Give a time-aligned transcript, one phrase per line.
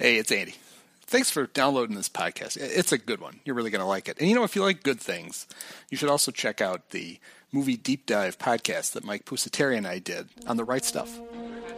[0.00, 0.54] Hey, it's Andy.
[1.06, 2.56] Thanks for downloading this podcast.
[2.56, 3.40] It's a good one.
[3.44, 4.16] You're really going to like it.
[4.20, 5.48] And you know, if you like good things,
[5.90, 7.18] you should also check out the
[7.50, 11.18] movie deep dive podcast that Mike Pusateri and I did on the right stuff.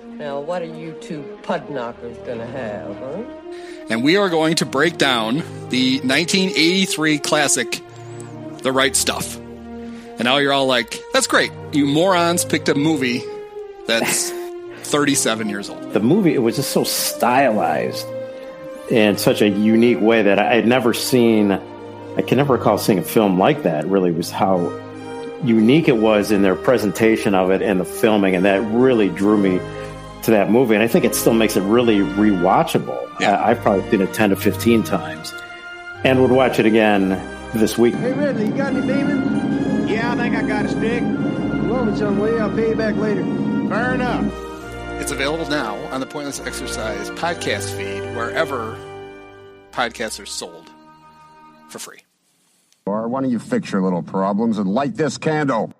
[0.05, 3.23] Now, what are you two pudknockers gonna have, huh?
[3.89, 5.37] And we are going to break down
[5.71, 7.81] the 1983 classic,
[8.59, 9.39] The Right Stuff.
[9.39, 11.53] And now you're all like, that's great.
[11.73, 13.23] You morons picked a movie
[13.87, 14.31] that's
[14.83, 15.93] 37 years old.
[15.93, 18.07] The movie, it was just so stylized
[18.91, 21.53] in such a unique way that I had never seen.
[21.53, 23.87] I can never recall seeing a film like that.
[23.87, 24.59] Really, was how
[25.45, 29.39] unique it was in their presentation of it and the filming, and that really drew
[29.39, 29.59] me
[30.25, 30.75] to that movie.
[30.75, 33.21] And I think it still makes it really rewatchable.
[33.21, 33.37] Yeah.
[33.37, 35.33] I, I've probably seen it 10 to 15 times
[36.05, 37.11] and would watch it again
[37.55, 37.95] this week.
[37.95, 39.89] Hey, Ridley, you got any Beemans?
[39.89, 41.03] Yeah, I think I got a stick.
[41.03, 42.39] Loan me some, will you?
[42.39, 43.23] I'll pay you back later.
[43.69, 44.50] Fair enough.
[45.01, 48.77] It's available now on the Pointless Exercise podcast feed, wherever
[49.73, 50.71] podcasts are sold
[51.71, 52.01] for free.
[52.85, 55.73] Or why don't you fix your little problems and light this candle?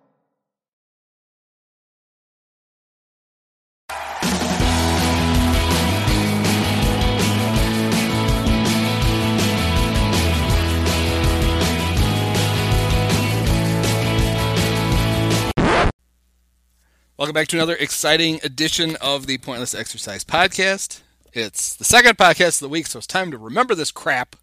[17.21, 21.03] Welcome back to another exciting edition of the Pointless Exercise podcast.
[21.35, 24.37] It's the second podcast of the week, so it's time to remember this crap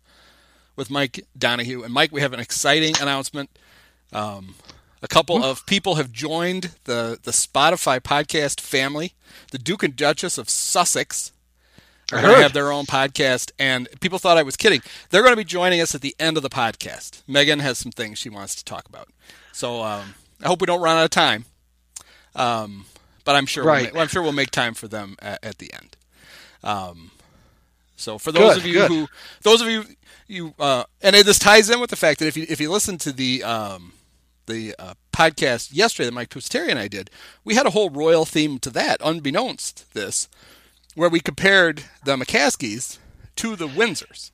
[0.75, 1.81] with Mike Donahue.
[1.81, 3.49] And Mike, we have an exciting announcement.
[4.13, 4.53] Um,
[5.01, 9.15] a couple of people have joined the, the Spotify podcast family.
[9.51, 11.31] The Duke and Duchess of Sussex
[12.11, 14.83] are going to have their own podcast, and people thought I was kidding.
[15.09, 17.23] They're going to be joining us at the end of the podcast.
[17.23, 19.07] Meghan has some things she wants to talk about.
[19.51, 21.45] So um, I hope we don't run out of time.
[22.37, 22.85] Um,
[23.25, 23.85] but I'm sure Right.
[23.87, 25.97] we'll ma- I'm sure we'll make time for them at, at the end.
[26.63, 27.11] Um,
[27.95, 28.87] so for those Good, of you good.
[28.91, 29.07] who,
[29.41, 29.83] those of you,
[30.27, 32.71] you, uh, and it, this ties in with the fact that if you if you
[32.71, 33.93] listen to the um,
[34.45, 37.09] the uh, podcast yesterday that Mike Pusateri and I did,
[37.43, 40.29] we had a whole royal theme to that, unbeknownst this,
[40.95, 42.97] where we compared the McCaskeys
[43.37, 44.31] to the Windsors.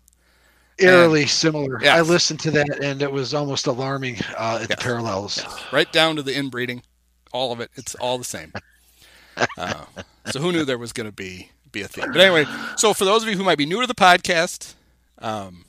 [0.77, 1.81] eerily similar.
[1.81, 1.97] Yes.
[1.97, 5.43] I listened to that and it was almost alarming uh, at the parallels.
[5.71, 6.83] right down to the inbreeding,
[7.33, 7.71] all of it.
[7.75, 8.53] It's all the same.
[9.57, 9.85] Uh,
[10.27, 12.11] so who knew there was going to be be a theme?
[12.11, 12.45] But anyway,
[12.77, 14.75] so for those of you who might be new to the podcast,
[15.17, 15.65] um,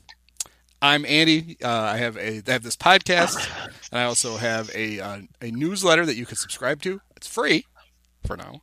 [0.81, 1.57] I'm Andy.
[1.63, 3.49] Uh, I have a I have this podcast,
[3.91, 7.01] and I also have a uh, a newsletter that you can subscribe to.
[7.15, 7.65] It's free
[8.25, 8.61] for now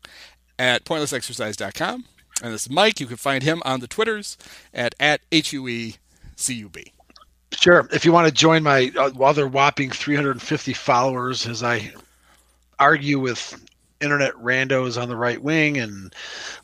[0.59, 2.05] at pointlessexercise.com.
[2.43, 3.01] And this is Mike.
[3.01, 4.39] You can find him on the Twitters
[4.73, 5.97] at at h u e
[6.37, 6.93] c u b.
[7.53, 7.89] Sure.
[7.93, 11.93] If you want to join my other whopping 350 followers as I
[12.83, 13.59] argue with
[14.01, 16.13] internet randos on the right wing and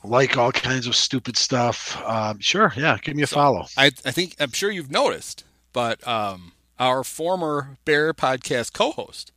[0.03, 2.73] like all kinds of stupid stuff, um, sure.
[2.77, 2.99] Yeah.
[3.01, 3.67] Give me a follow.
[3.77, 9.33] I, I think I'm sure you've noticed, but um, our former Bear podcast co-host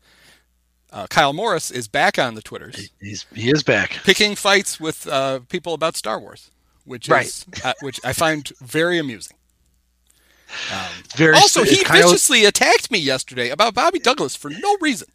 [0.94, 3.91] uh, Kyle Morris is back on the Twitters, He's, he is back.
[4.03, 6.52] picking fights with uh, people about Star Wars,
[6.84, 9.38] which is uh, which I find very amusing.
[11.16, 15.08] Very Also, st- he Kyle- viciously attacked me yesterday about Bobby Douglas for no reason.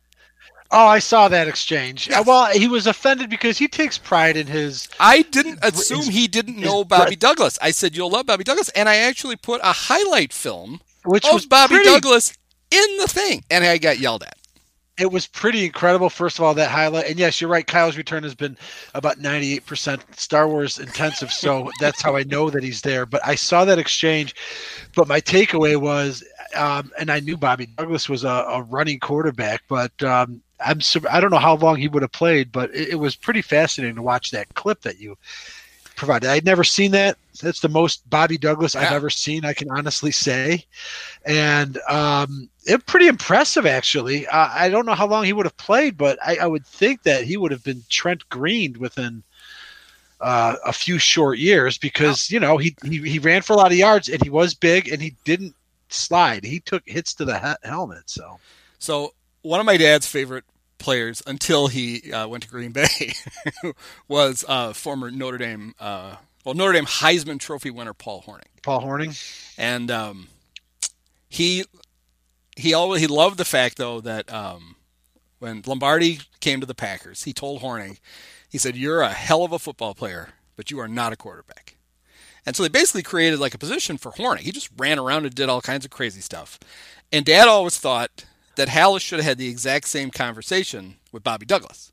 [0.70, 2.08] Oh, I saw that exchange.
[2.08, 2.20] Yes.
[2.20, 4.88] Uh, Well, he was offended because he takes pride in his.
[4.98, 7.58] I didn't assume he didn't know Bobby Douglas.
[7.62, 11.34] I said you'll love Bobby Douglas, and I actually put a highlight film Which of
[11.34, 12.36] was Bobby pretty- Douglas
[12.70, 14.36] in the thing, and I got yelled at.
[14.98, 16.08] It was pretty incredible.
[16.08, 17.66] First of all, that highlight, and yes, you're right.
[17.66, 18.56] Kyle's return has been
[18.94, 23.04] about 98% Star Wars intensive, so that's how I know that he's there.
[23.04, 24.34] But I saw that exchange.
[24.94, 26.24] But my takeaway was,
[26.54, 30.80] um, and I knew Bobby Douglas was a, a running quarterback, but um, I'm
[31.10, 33.96] I don't know how long he would have played, but it, it was pretty fascinating
[33.96, 35.16] to watch that clip that you
[35.96, 36.30] provided.
[36.30, 37.16] I'd never seen that.
[37.42, 39.44] That's the most Bobby Douglas I've ever seen.
[39.44, 40.64] I can honestly say,
[41.24, 44.26] and um, it pretty impressive actually.
[44.26, 47.02] Uh, I don't know how long he would have played, but I, I would think
[47.02, 49.22] that he would have been Trent Greened within
[50.20, 53.72] uh, a few short years because you know he, he he ran for a lot
[53.72, 55.54] of yards and he was big and he didn't
[55.88, 56.44] slide.
[56.44, 58.04] He took hits to the he- helmet.
[58.06, 58.38] So
[58.78, 59.12] So
[59.46, 60.44] one of my dad's favorite
[60.78, 63.14] players until he uh, went to Green Bay
[64.08, 68.82] was uh, former Notre Dame, uh, well Notre Dame Heisman Trophy winner Paul Hornung, Paul
[68.82, 70.28] Hornung, and um,
[71.28, 71.64] he
[72.56, 74.76] he always he loved the fact though that um,
[75.38, 77.98] when Lombardi came to the Packers, he told Hornung,
[78.48, 81.76] he said, "You're a hell of a football player, but you are not a quarterback."
[82.44, 84.40] And so they basically created like a position for Hornung.
[84.40, 86.58] He just ran around and did all kinds of crazy stuff.
[87.12, 88.24] And Dad always thought
[88.56, 91.92] that Halas should have had the exact same conversation with Bobby Douglas.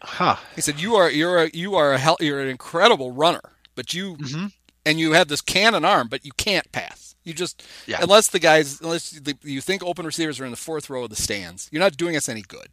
[0.00, 0.36] huh?
[0.54, 3.94] He said, "You are you're a, you are a hell, you're an incredible runner, but
[3.94, 4.46] you mm-hmm.
[4.84, 7.14] and you have this cannon arm, but you can't pass.
[7.24, 7.98] You just Yeah.
[8.02, 11.10] unless the guys unless the, you think open receivers are in the fourth row of
[11.10, 12.68] the stands, you're not doing us any good.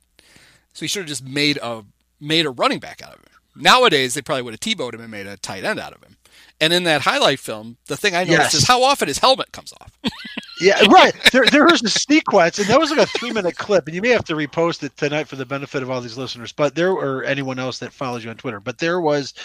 [0.74, 1.84] So he should have just made a
[2.20, 3.37] made a running back out of him.
[3.58, 6.18] Nowadays, they probably would have Tebowed him and made a tight end out of him.
[6.60, 8.54] And in that highlight film, the thing I noticed Yes.
[8.56, 9.92] is how often his helmet comes off.
[10.60, 11.14] Yeah, right.
[11.32, 14.10] There, there was a sequence, and that was like a three-minute clip, and you may
[14.10, 17.24] have to repost it tonight for the benefit of all these listeners, but there or
[17.26, 18.60] anyone else that follows you on Twitter.
[18.60, 19.36] But there was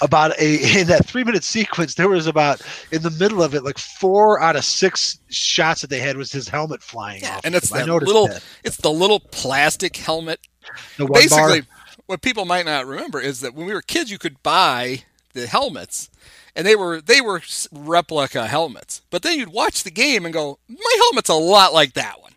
[0.00, 2.60] about a in that three-minute sequence, there was about
[2.90, 6.32] in the middle of it, like four out of six shots that they had was
[6.32, 7.42] his helmet flying off.
[7.44, 8.42] and it's that little that.
[8.64, 10.40] it's the little plastic helmet
[10.96, 11.77] The one basically bar.
[12.08, 15.46] What people might not remember is that when we were kids you could buy the
[15.46, 16.10] helmets
[16.56, 17.40] and they were they were
[17.70, 21.92] replica helmets but then you'd watch the game and go my helmet's a lot like
[21.92, 22.32] that one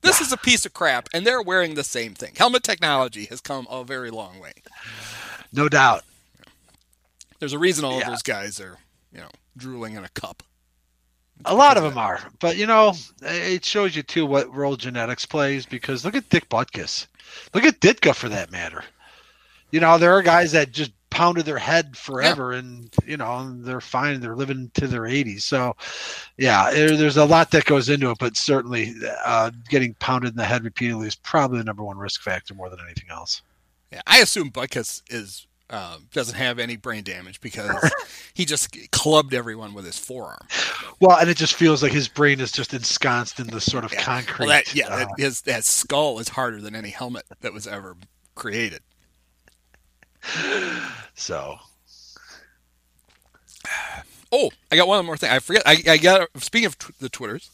[0.00, 3.40] this is a piece of crap and they're wearing the same thing helmet technology has
[3.40, 4.52] come a very long way
[5.52, 6.04] no doubt.
[7.40, 8.02] there's a reason all Yeah.
[8.06, 8.78] of those guys are
[9.12, 10.42] you know drooling in a cup
[11.44, 15.24] A lot of them are, but you know, it shows you too what role genetics
[15.24, 15.66] plays.
[15.66, 17.06] Because look at Dick Butkus,
[17.54, 18.82] look at Ditka for that matter.
[19.70, 23.80] You know, there are guys that just pounded their head forever, and you know they're
[23.80, 24.20] fine.
[24.20, 25.42] They're living to their 80s.
[25.42, 25.74] So,
[26.36, 28.94] yeah, there, there's a lot that goes into it, but certainly
[29.24, 32.70] uh, getting pounded in the head repeatedly is probably the number one risk factor more
[32.70, 33.42] than anything else.
[33.92, 37.90] yeah i assume Butkus is uh, doesn't have any brain damage because
[38.34, 40.46] he just clubbed everyone with his forearm
[41.00, 43.92] Well, and it just feels like his brain is just ensconced in the sort of
[43.92, 44.02] Yeah.
[44.02, 44.46] concrete.
[44.46, 47.66] Well, that, yeah, uh, that, his that skull is harder than any helmet that was
[47.66, 47.96] ever
[48.34, 48.80] created.
[51.14, 51.58] So
[54.30, 55.30] Oh, I got one more thing.
[55.30, 55.62] I forget.
[55.64, 56.28] I, I got.
[56.36, 57.50] Speaking of the Twitters,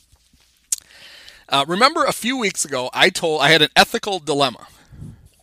[1.49, 4.67] uh, remember a few weeks ago I told I had an ethical dilemma.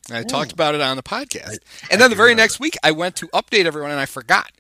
[0.09, 2.91] And I talked about it on the podcast, and then the very next week I
[2.91, 4.51] went to update everyone and I forgot.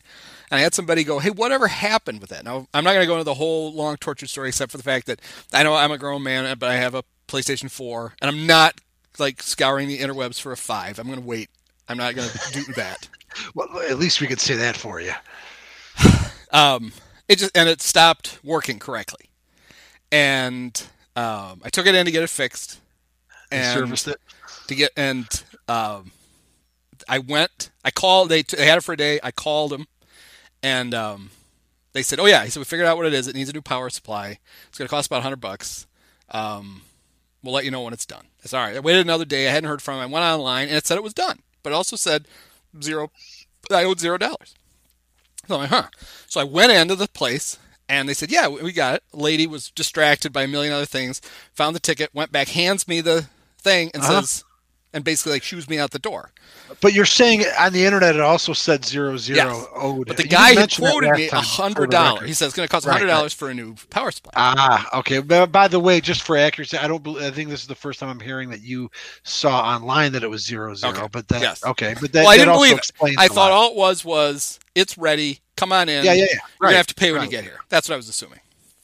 [0.49, 3.07] And I had somebody go, "Hey, whatever happened with that?" Now I'm not going to
[3.07, 5.19] go into the whole long torture story, except for the fact that
[5.51, 8.79] I know I'm a grown man, but I have a PlayStation 4, and I'm not
[9.19, 10.99] like scouring the interwebs for a five.
[10.99, 11.49] I'm going to wait.
[11.87, 13.07] I'm not going to do that.
[13.55, 15.13] well, at least we could say that for you.
[16.51, 16.91] um,
[17.27, 19.29] it just and it stopped working correctly,
[20.11, 20.81] and
[21.15, 22.79] um, I took it in to get it fixed,
[23.51, 24.19] And and serviced it.
[24.67, 25.25] to get and
[25.67, 26.11] um,
[27.07, 27.71] I went.
[27.83, 28.29] I called.
[28.29, 29.19] They, they had it for a day.
[29.23, 29.87] I called them,
[30.61, 31.29] and um,
[31.93, 33.27] they said, "Oh yeah." He said, "We figured out what it is.
[33.27, 34.39] It needs a new power supply.
[34.69, 35.87] It's going to cost about hundred bucks.
[36.29, 36.81] Um,
[37.43, 39.47] we'll let you know when it's done." I said, "All right." I waited another day.
[39.47, 40.01] I hadn't heard from him.
[40.01, 42.27] I went online, and it said it was done, but it also said
[42.81, 43.11] zero.
[43.71, 44.55] I owed zero dollars.
[45.47, 45.87] So I'm like, huh.
[46.27, 47.57] So I went into the place
[47.89, 49.03] and they said, yeah, we got it.
[49.13, 51.21] Lady was distracted by a million other things,
[51.53, 53.27] found the ticket, went back, hands me the
[53.59, 54.21] thing and Uh-huh.
[54.21, 54.43] says,
[54.93, 56.31] and basically like shoos me out the door.
[56.81, 59.65] But you're saying on the internet it also said zero zero Yes.
[59.75, 60.07] owed.
[60.07, 62.27] But the guy had quoted me a time for the hundred dollars.
[62.27, 64.31] He says it's going to cost Right, hundred dollars for a new power supply.
[64.35, 65.19] Ah, okay.
[65.19, 67.05] By the way, just for accuracy, I don't.
[67.19, 68.89] I think this is the first time I'm hearing that you
[69.23, 70.93] saw online that it was zero zero.
[70.93, 71.07] Okay.
[71.11, 71.65] But that Yes.
[71.65, 71.95] okay.
[71.99, 72.91] But that, well, I didn't believe it.
[73.17, 73.51] I thought lot.
[73.51, 75.39] all it was was it's ready.
[75.57, 76.03] Come on in.
[76.03, 76.39] Yeah, yeah, yeah.
[76.59, 77.25] You're gonna have to pay when right.
[77.25, 77.59] you get here.
[77.69, 78.39] That's what I was assuming.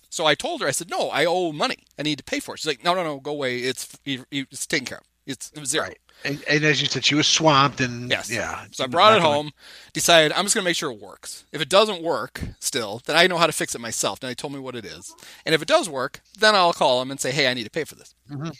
[0.10, 1.78] So I told her, I said, no, I owe money.
[2.00, 2.60] I need to pay for it.
[2.60, 3.60] She's like, no, no, no, go away.
[3.60, 5.04] It's it's taken care of.
[5.28, 5.84] It's it was zero.
[5.86, 5.98] Right.
[6.26, 8.32] And, and as you said, she was swamped and Yes.
[8.32, 8.66] yeah.
[8.72, 9.52] So I brought it gonna- home,
[9.94, 11.44] decided I'm just going to make sure it works.
[11.52, 14.20] If it doesn't work still, then I know how to fix it myself.
[14.20, 15.14] Then they told me what it is.
[15.46, 17.70] And if it does work, then I'll call them and say, hey, I need to
[17.70, 18.16] pay for this.
[18.32, 18.58] Mhm.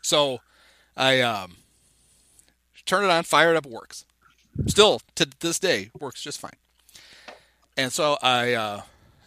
[0.00, 0.38] So
[0.96, 1.56] I um,
[2.86, 4.06] turn it on, fire it up, it works.
[4.66, 6.56] Still, to this day, works just fine.
[7.76, 8.82] And so I, uh,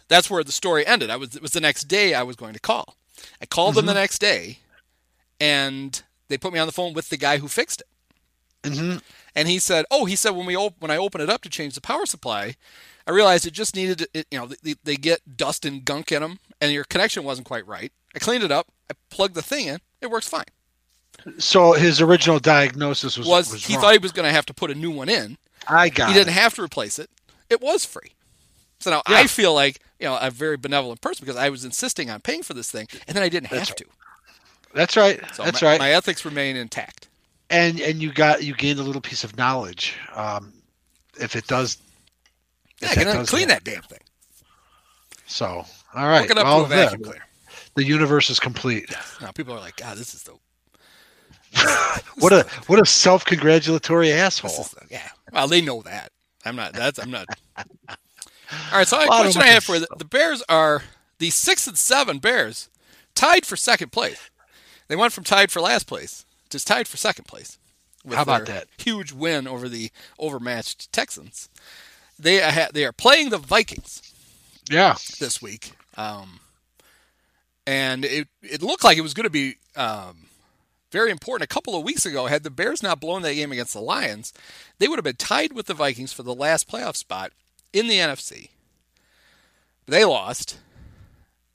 [0.08, 1.08] that's where the story ended.
[1.08, 2.96] I was, it was the next day I was going to call.
[3.40, 4.58] I called them the next day,
[5.40, 8.70] and they put me on the phone with the guy who fixed it.
[8.70, 9.02] Mhm.
[9.34, 11.50] And he said, "Oh, he said when we op- when I open it up to
[11.50, 12.56] change the power supply,
[13.06, 16.10] I realized it just needed to, it, you know they, they get dust and gunk
[16.12, 17.92] in them, and your connection wasn't quite right.
[18.14, 18.68] I cleaned it up.
[18.90, 19.80] I plugged the thing in.
[20.00, 20.44] It works fine.
[21.38, 23.82] So his original diagnosis was Was, was he wrong.
[23.82, 25.36] thought he was going to have to put a new one in?
[25.68, 26.40] I got he didn't it.
[26.40, 27.08] have to replace it.
[27.50, 28.12] It was free.
[28.80, 29.16] So now Yeah.
[29.18, 32.42] I feel like you know a very benevolent person because I was insisting on paying
[32.42, 33.84] for this thing, and then I didn't That's have to.
[34.74, 35.20] That's right.
[35.32, 35.78] So That's my, right.
[35.80, 37.08] My ethics remain intact.
[37.50, 39.94] and and you got you gained a little piece of knowledge.
[40.14, 40.52] Um,
[41.20, 41.78] if it does,
[42.82, 44.00] Yeah, I can clean that damn thing.
[45.26, 45.64] So
[45.94, 46.22] all right.
[46.22, 47.24] Hook it up well, a vacuum cleaner.
[47.76, 48.92] the universe is complete.
[49.20, 50.32] Now people are like, God, this is the
[52.18, 54.50] What a what a self congratulatory asshole.
[54.50, 55.08] Is yeah.
[55.32, 56.10] Well, they know that.
[56.44, 56.72] I'm not.
[56.74, 56.98] That's.
[56.98, 57.26] I'm not.
[57.58, 57.66] All
[58.72, 58.86] right.
[58.86, 60.82] So, a Well, I don't question I have for you: the, the Bears are
[61.18, 62.68] the six and seven Bears,
[63.14, 64.30] tied for second place.
[64.88, 67.58] They went from tied for last place to tied for second place.
[68.04, 68.68] with How about that?
[68.78, 71.48] Huge win over the overmatched Texans.
[72.18, 74.02] they ha- they are playing the Vikings
[74.70, 74.96] Yeah.
[75.18, 76.40] this week, um,
[77.66, 80.26] and it it looked like it was going to be um,
[80.92, 81.50] very important.
[81.50, 84.32] A couple of weeks ago, had the Bears not blown that game against the Lions,
[84.78, 87.32] they would have been tied with the Vikings for the last playoff spot
[87.72, 88.50] in the NFC.
[89.86, 90.58] They lost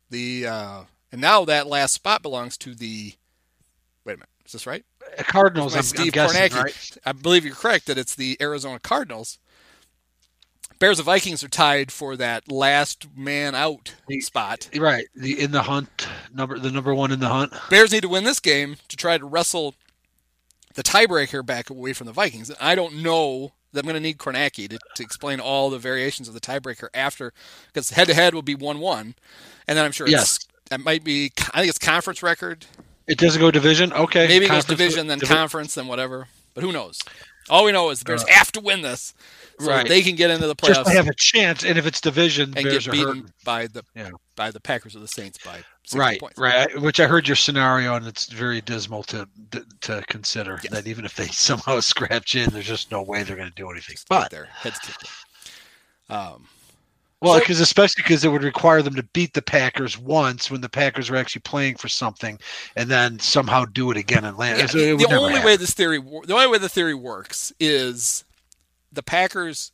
[0.10, 0.82] the, uh,
[1.12, 3.14] and now that last spot belongs to the.
[4.06, 4.84] Wait a minute, is this right?
[5.18, 6.98] Uh, Cardinals, I'm, Steve guessing, right?
[7.06, 9.38] I believe you're correct that it's the Arizona Cardinals.
[10.79, 14.70] Bears and Vikings are tied for that last man out spot.
[14.77, 15.06] Right.
[15.13, 17.53] The in the hunt number the number one in the hunt.
[17.70, 19.75] Bears need to win this game to try to wrestle
[20.75, 22.50] the tiebreaker back away from the Vikings.
[22.62, 26.27] I don't know that I'm going to need Kornacki to, to explain all the variations
[26.27, 27.34] of the tiebreaker after,
[27.68, 29.15] because head to head will be 1 1.
[29.68, 30.39] And then I'm sure Yes.
[30.70, 32.65] that might be, I think it's conference record.
[33.10, 33.92] It doesn't go division.
[33.92, 34.28] Okay.
[34.28, 36.28] Maybe it goes division, then divi- conference, then whatever.
[36.54, 37.00] But who knows?
[37.50, 39.13] All we know is the Bears have to win this
[39.60, 39.88] so Right.
[39.88, 42.54] they can get into the Just playoffs to have a chance, and if it's division,
[42.56, 44.12] and Bears get beaten by the Yeah.
[44.36, 45.63] by the Packers or the Saints by
[45.94, 46.38] Right, points.
[46.38, 46.80] right.
[46.80, 49.28] Which I heard your scenario, and it's very dismal to
[49.82, 50.72] to consider Yes.
[50.74, 53.72] that even if they somehow scratch in, there's just no way they're going to do
[53.72, 53.96] anything.
[53.96, 55.08] Get But their heads kicked.
[56.10, 56.48] Um,
[57.22, 60.62] well, So- because especially because it would require them to beat the Packers once when
[60.62, 62.40] the Packers are actually playing for something,
[62.76, 64.60] and then somehow do it again and land.
[64.60, 65.46] Yeah, So the only happen.
[65.46, 68.24] way this theory the only way the theory works is
[68.92, 69.72] the Packers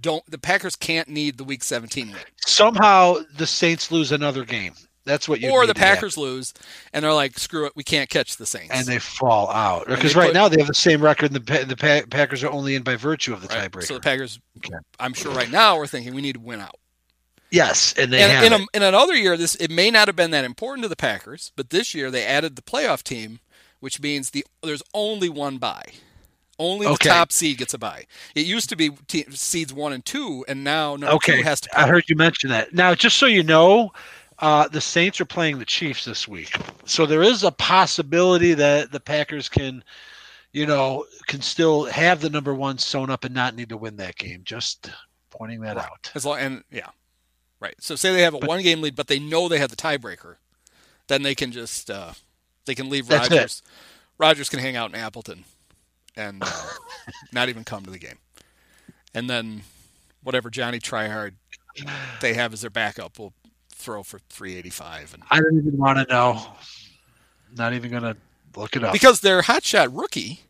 [0.00, 2.20] don't the Packers can't need the week 17 win.
[2.46, 4.74] somehow the Saints lose another game.
[5.08, 6.54] That's what you or the Packers lose
[6.92, 8.70] and they're like screw it we can't catch the Saints.
[8.72, 11.32] and they fall out because right put- now they have the same record.
[11.34, 13.70] And the the Pa- Packers are only in by virtue of the Right?
[13.70, 13.84] tiebreaker.
[13.84, 14.76] So the Packers Okay.
[15.00, 16.76] I'm sure right now we're thinking we need to win out.
[17.50, 20.16] yes, and they And have in, a, in another year this it may not have
[20.16, 23.40] been that important to the Packers, but this year they added the playoff team,
[23.80, 25.86] which means the there's only one bye.
[26.60, 27.08] Only the Okay.
[27.08, 28.04] top seed gets a bye.
[28.34, 31.60] It used to be te- seeds one and two, and now number Okay, two has
[31.60, 31.80] to.
[31.80, 32.74] I heard you mention that.
[32.74, 33.92] Now, just so you know,
[34.40, 36.54] uh, the Saints are playing the Chiefs this week,
[36.84, 39.82] so there is a possibility that the Packers can,
[40.52, 43.96] you know, can still have the number one sewn up and not need to win
[43.96, 44.42] that game.
[44.44, 44.90] Just
[45.30, 46.10] pointing that out.
[46.14, 46.88] As long and yeah,
[47.60, 47.74] right.
[47.80, 49.76] So say they have a But- one game lead, but they know they have the
[49.76, 50.36] tiebreaker,
[51.08, 52.12] then they can just uh,
[52.66, 53.10] they can leave.
[53.10, 53.62] Rodgers.
[54.18, 55.44] Rodgers can hang out in Appleton
[56.16, 56.62] and uh,
[57.32, 58.18] not even come to the game,
[59.14, 59.62] and then
[60.22, 61.32] whatever Johnny Tryhard
[62.20, 63.32] they have as their backup will
[63.78, 66.42] throw for 385 and I don't even want to know.
[67.56, 68.16] Not even gonna
[68.56, 68.92] look it up.
[68.92, 70.40] because their hotshot rookie.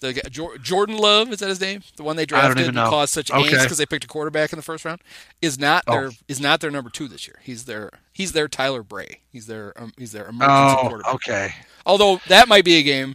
[0.00, 0.14] The
[0.60, 1.82] Jordan Love is that his name?
[1.94, 3.52] The one they drafted and caused such Okay.
[3.52, 5.00] angst because they picked a quarterback in the first round
[5.40, 5.92] is not Oh.
[5.92, 7.36] their is not their number two this year.
[7.42, 9.20] He's their he's their Tyler Bray.
[9.30, 11.14] He's their um, he's their emergency oh, quarterback.
[11.14, 11.54] okay.
[11.86, 13.14] Although that might be a game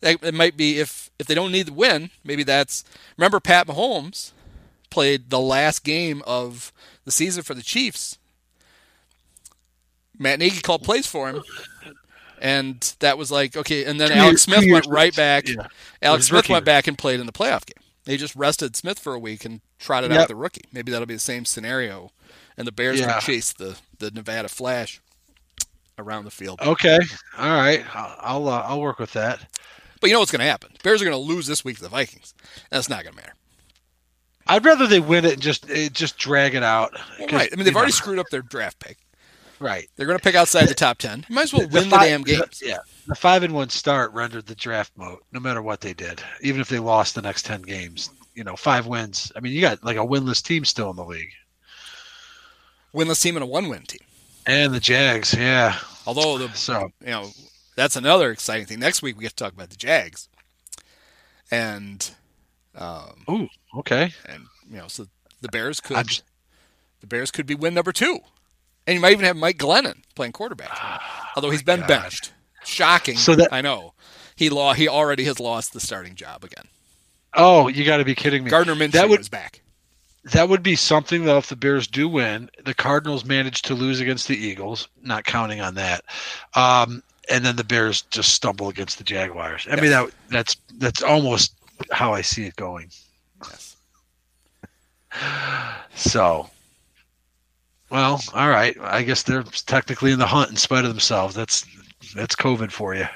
[0.00, 2.84] that it might be if if they don't need the win, maybe that's
[3.16, 4.32] remember Pat Mahomes
[4.90, 6.70] played the last game of
[7.06, 8.18] the season for the Chiefs.
[10.18, 11.42] Matt Nagy called plays for him.
[12.38, 15.48] And that was like okay, and then Alex Smith went right back.
[15.48, 15.68] yeah.
[16.02, 17.82] Alex Smith went back and played in the playoff game.
[18.04, 20.20] They just rested Smith for a week and trotted Yep.
[20.20, 20.64] out the rookie.
[20.70, 22.10] Maybe that'll be the same scenario,
[22.58, 23.12] and the Bears Yeah.
[23.12, 25.00] can chase the the Nevada Flash
[25.98, 26.60] around the field.
[26.60, 26.98] Okay.
[27.38, 27.82] All right.
[27.96, 29.40] I'll I'll, uh, I'll work with that.
[30.02, 30.72] But you know what's going to happen?
[30.82, 32.34] Bears are going to lose this week to the Vikings.
[32.70, 33.32] That's not going to matter.
[34.48, 36.92] I'd rather they win it and just it, just drag it out.
[36.92, 37.48] 'Cause, Right.
[37.52, 38.98] I mean, they've already know, screwed up their draft pick.
[39.58, 39.88] right.
[39.96, 41.24] They're going to pick outside the top 10.
[41.28, 42.62] You might as well win the, fi- damn games.
[42.64, 45.18] Yeah, the five and one start rendered the draft mode.
[45.32, 48.54] No matter what they did, even if they lost the next ten games, you know,
[48.56, 49.32] five wins.
[49.34, 51.32] I mean, you got like a winless team still in the league,
[52.94, 54.00] Winless team and a one win team.
[54.46, 55.34] and the Jags.
[55.34, 55.76] Yeah.
[56.06, 57.30] Although, the, So you know,
[57.74, 58.78] that's another exciting thing.
[58.78, 60.28] Next week, we get to talk about the Jags.
[61.50, 62.10] And,
[62.76, 64.12] um, ooh, okay.
[64.28, 65.06] and you know, so
[65.40, 66.22] the Bears could just-
[67.00, 68.18] the Bears could be win number two,
[68.86, 70.70] and you might even have Mike Glennon playing quarterback,
[71.36, 71.88] although he's been God.
[71.88, 72.32] benched.
[72.64, 73.16] Shocking.
[73.16, 73.94] So that- I know
[74.34, 76.66] he law he already has lost the starting job again.
[77.34, 78.50] Oh, you got to be kidding me.
[78.50, 79.60] Gardner Minshew That would- is back.
[80.32, 82.50] That would be something though if the Bears do win.
[82.64, 86.04] The Cardinals manage to lose against the Eagles, not counting on that.
[86.54, 89.68] Um, and then the Bears just stumble against the Jaguars.
[89.70, 91.54] I mean that that's that's almost
[91.90, 92.90] how I see it going.
[93.42, 93.76] Yes.
[95.94, 96.50] So
[97.90, 98.76] well, all right.
[98.80, 101.34] I guess they're technically in the hunt in spite of themselves.
[101.34, 101.66] That's
[102.14, 103.06] that's COVID for you.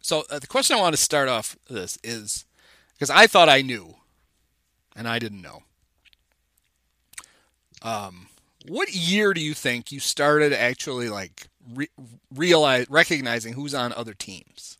[0.00, 2.44] So uh, the question I want to start off this is
[2.94, 3.94] because I thought I knew,
[4.96, 5.62] and I didn't know.
[7.82, 8.28] Um,
[8.66, 11.90] what year do you think you started actually like re-
[12.34, 14.78] realize recognizing who's on other teams?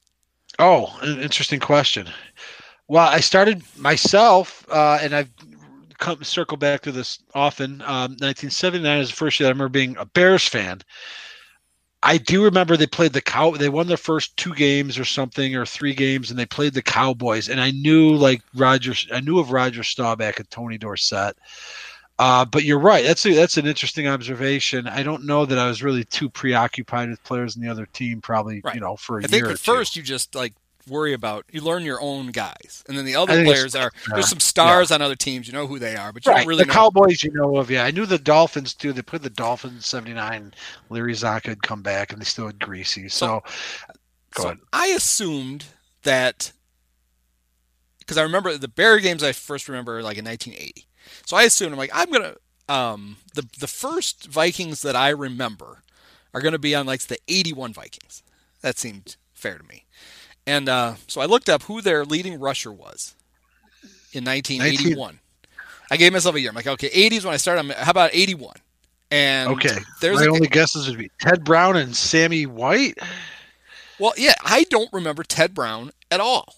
[0.59, 2.09] Oh, an interesting question.
[2.89, 5.31] Well, I started myself, uh, and I've
[5.99, 7.81] come circle back to this often.
[7.83, 10.83] Um, 1979 is the first year I remember being a Bears fan.
[12.05, 13.53] I do remember they played the cow.
[13.53, 16.83] They won their first two games or something, or three games, and they played the
[16.83, 17.49] Cowboys.
[17.49, 18.95] And I knew like Roger.
[19.13, 21.37] I knew of Roger Staubach and Tony Dorsett.
[22.19, 23.05] Uh, but you're right.
[23.05, 24.87] That's a, that's an interesting observation.
[24.87, 28.21] I don't know that I was really too preoccupied with players in the other team.
[28.21, 28.75] Probably, Right.
[28.75, 29.73] you know, for a I think year at or two.
[29.73, 30.53] first you just like
[30.89, 33.75] worry about you learn your own guys, and then the other I think it's- players
[33.75, 34.15] are yeah.
[34.15, 35.47] there's some stars on other teams.
[35.47, 36.75] You know who they are, but you Right, don't really the know.
[36.75, 37.71] Cowboys, you know of.
[37.71, 38.93] Yeah, I knew the Dolphins too.
[38.93, 40.55] They put the Dolphins in '79.
[40.91, 43.11] Larry Csonka had come back, and they still had Griese.
[43.11, 43.43] So,
[44.35, 44.59] go so ahead.
[44.73, 45.65] I assumed
[46.03, 46.53] that
[48.01, 50.87] because I remember the Bear games I first remember like in 1980.
[51.27, 52.37] So I assumed I'm like I'm gonna
[52.69, 55.83] um, the the first Vikings that I remember
[56.35, 58.23] are gonna be on like the 81 Vikings.
[58.63, 59.85] That seemed fair to me.
[60.47, 63.15] And uh, so I looked up who their leading rusher was
[64.13, 65.21] in 1981.
[65.91, 66.49] I gave myself a year.
[66.49, 67.61] I'm like, okay, 80s when I started.
[67.61, 68.55] I'm, how about 81?
[69.11, 72.99] And Okay, there's my a, only guesses would be Ted Brown and Sammy White.
[73.99, 76.55] well, yeah, I don't remember Ted Brown at all.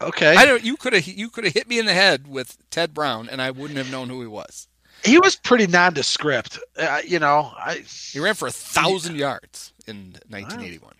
[0.00, 0.62] Okay, I don't.
[0.64, 3.40] You could have you could have hit me in the head with Ted Brown, and
[3.40, 4.68] I wouldn't have known who he was.
[5.04, 6.58] he was pretty nondescript.
[6.76, 10.92] Uh, you know, I He ran for a thousand yards in 1981,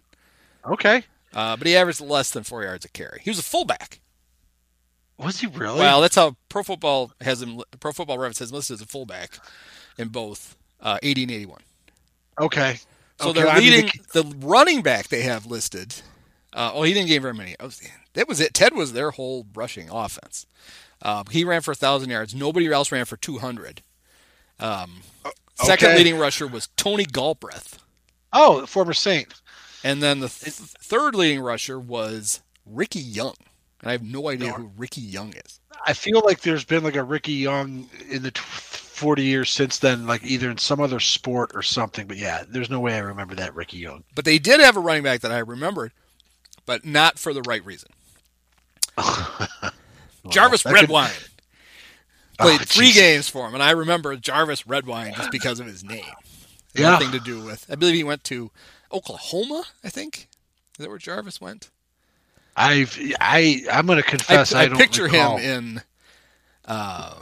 [0.66, 1.04] okay.
[1.34, 3.20] uh, but he averaged less than four yards a carry.
[3.22, 4.00] He was a fullback.
[5.18, 5.78] Was he really?
[5.80, 7.60] Well, that's how Pro Football has him.
[7.80, 9.38] Pro Football Reference has him listed as a fullback
[9.98, 11.60] in both uh, 80 and 81.
[12.40, 12.78] okay.
[13.20, 15.94] So Okay, they're I mean, leading the running back they have listed.
[16.54, 17.56] Uh, oh, he didn't gain very many.
[17.60, 17.70] Oh,
[18.14, 18.54] that was it.
[18.54, 20.46] Ted was their whole rushing offense.
[21.02, 22.34] Uh, he ran for a thousand yards.
[22.34, 23.82] Nobody else ran for 200.
[24.60, 25.02] Um,
[25.56, 25.96] Second okay.
[25.98, 27.78] leading rusher was Tony Galbreath,
[28.32, 29.34] Oh, the former Saint.
[29.84, 33.34] and then the th- third leading rusher was Ricky Young.
[33.80, 35.60] And I have no idea who Ricky Young is.
[35.86, 39.78] I feel like there's been like a Ricky Young in the t- 40 years since
[39.80, 42.06] then, like either in some other sport or something.
[42.06, 44.04] But yeah, there's no way I remember that Ricky Young.
[44.14, 45.92] But they did have a running back that I remembered,
[46.66, 47.90] but not for the right reason.
[50.30, 51.10] Jarvis that could- Redwine
[52.40, 52.94] Oh, played three jeez.
[52.94, 56.02] games for him, and I remember Jarvis Redwine just because of his name.
[56.74, 56.90] Yeah.
[56.90, 57.64] Nothing to do with.
[57.70, 58.50] I believe he went to
[58.92, 59.62] Oklahoma.
[59.84, 60.28] I think
[60.72, 61.70] is that where Jarvis went?
[62.56, 65.36] I've I I'm going to confess I, I don't picture recall.
[65.36, 65.82] him in
[66.64, 67.20] uh,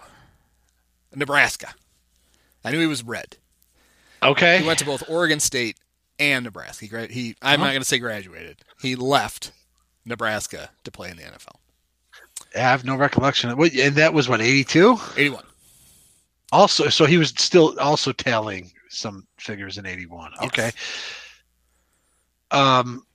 [1.15, 1.75] Nebraska.
[2.65, 3.37] I knew he was red.
[4.23, 4.61] Okay.
[4.61, 5.77] He went to both Oregon State
[6.19, 6.87] and Nebraska.
[6.87, 7.65] He, he I'm Uh-huh.
[7.67, 8.63] not going to say graduated.
[8.83, 9.53] He left
[10.05, 11.57] Nebraska to play in the NFL.
[12.55, 13.57] I have no recollection.
[13.57, 14.99] What, and that was what 82.
[15.17, 15.45] 81.
[16.51, 20.33] Also, so he was still also tallying some figures in 81.
[20.35, 20.47] Yes.
[20.49, 20.71] Okay.
[22.51, 23.07] Um,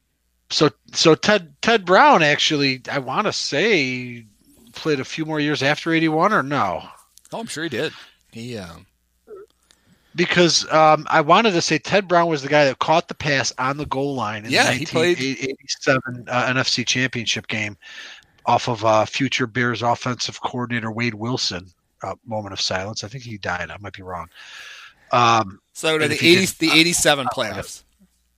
[0.49, 4.25] so so Ted Ted Brown actually, I want to say,
[4.73, 6.81] played a few more years after 81 or no?
[7.31, 7.91] Oh, I'm sure he did.
[8.31, 8.85] He um,
[10.17, 13.53] Because um, I wanted to say Ted Brown was the guy that caught the pass
[13.57, 17.77] on the goal line in Yeah, the 1987 uh, NFC Championship game
[18.45, 21.67] off of uh, future Bears offensive coordinator Wade Wilson.
[22.03, 23.03] Uh, moment of silence.
[23.03, 23.71] I think he died.
[23.71, 24.27] I might be wrong.
[25.11, 27.83] Um, so the 80 the 87 playoffs.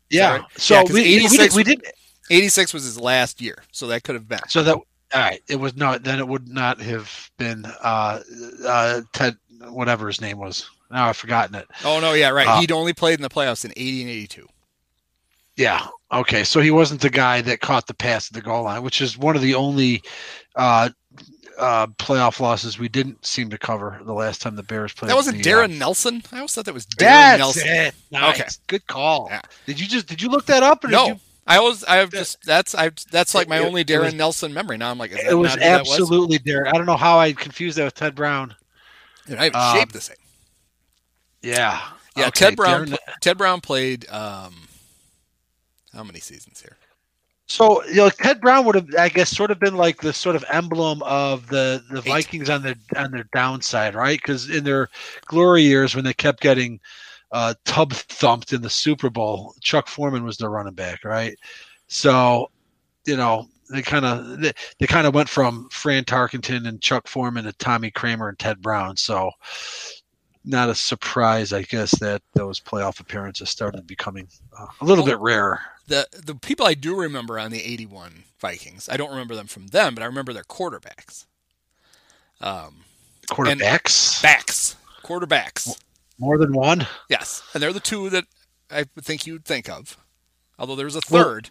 [0.09, 0.43] yeah.
[0.55, 1.85] So Yeah, we, we, 86 did, we did.
[2.29, 4.39] 86 was his last year, so that could have been.
[4.47, 4.77] So that
[5.13, 5.41] all right.
[5.47, 5.97] It was no.
[5.97, 8.21] Then it would not have been uh,
[8.65, 9.37] uh, Ted.
[9.69, 10.69] Whatever his name was.
[10.91, 11.67] Now I've forgotten it.
[11.83, 12.47] Oh no, yeah, right.
[12.47, 14.47] Uh, He'd only played in the playoffs in 80 and 82.
[15.55, 15.85] Yeah.
[16.11, 16.43] Okay.
[16.43, 19.17] So he wasn't the guy that caught the pass at the goal line, which is
[19.17, 20.01] one of the only
[20.55, 20.89] uh,
[21.59, 25.09] uh, playoff losses we didn't seem to cover the last time the Bears played.
[25.09, 26.23] That wasn't the, Darrin Uh, Nelson.
[26.31, 27.67] I always thought that was Darrin that's Nelson.
[27.67, 27.95] it.
[28.11, 28.39] Nice.
[28.39, 28.49] Okay.
[28.67, 29.27] Good call.
[29.29, 29.41] Yeah.
[29.65, 30.83] Did you just did you look that up?
[30.83, 33.65] Or did No, you- I always I have just that's I that's like my It-
[33.65, 34.77] only Darrin was- Nelson memory.
[34.77, 35.91] Now I'm like, it was not who that was?
[35.99, 36.67] absolutely Darrin.
[36.69, 38.55] I don't know how I confused that with Ted Brown.
[39.27, 40.15] Dude, I have um, shaped the same.
[41.41, 41.81] Yeah.
[42.15, 42.85] Yeah, Okay, Ted Brown.
[42.85, 44.53] Darrin- Ted Brown played um,
[45.93, 46.75] how many seasons here?
[47.47, 50.35] So you know, Ted Brown would have, I guess, sort of been like the sort
[50.35, 54.19] of emblem of the the Vikings on their on their downside, right?
[54.21, 54.89] Because in their
[55.25, 56.79] glory years, when they kept getting
[57.31, 61.35] uh, tub thumped in the Super Bowl, Chuck Foreman was their running back, right?
[61.87, 62.51] So,
[63.05, 67.07] you know, they kind of they, they kind of went from Fran Tarkenton and Chuck
[67.07, 68.95] Foreman to Tommy Kramer and Ted Brown.
[68.95, 69.31] So,
[70.49, 75.19] not a surprise, I guess, that those playoff appearances started becoming uh, a little bit
[75.19, 75.59] rarer.
[75.87, 79.67] The the people I do remember on the '81 Vikings, I don't remember them from
[79.67, 81.25] them, but I remember their quarterbacks.
[82.41, 82.77] Um,
[83.27, 84.21] Quarterbacks.
[84.23, 85.77] backs, quarterbacks.
[86.17, 86.87] More than one?
[87.09, 88.25] Yes, and they're the two that
[88.71, 89.97] I think you'd think of.
[90.57, 91.49] Although there's a Well- third.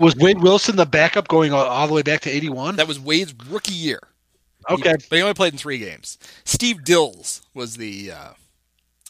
[0.00, 2.76] Was Wade Wilson the backup going all, all the way back to 81?
[2.76, 3.98] That was Wade's rookie year.
[4.70, 4.90] Okay.
[4.90, 6.18] He- but he only played in three games.
[6.44, 8.30] Steve Dils was the uh,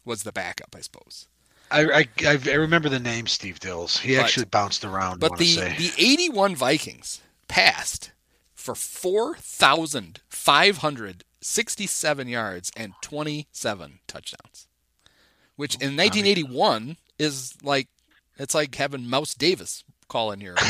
[0.04, 1.26] was the backup, I suppose.
[1.70, 3.98] I, I, I remember the name Steve Dils.
[3.98, 5.20] He But- actually bounced around.
[5.20, 5.76] But the say.
[5.76, 8.12] the eighty one Vikings passed
[8.54, 14.66] for four thousand five hundred sixty seven yards and twenty seven touchdowns,
[15.56, 17.88] which in nineteen eighty one is like
[18.38, 20.54] it's like having Mouse Davis call in your.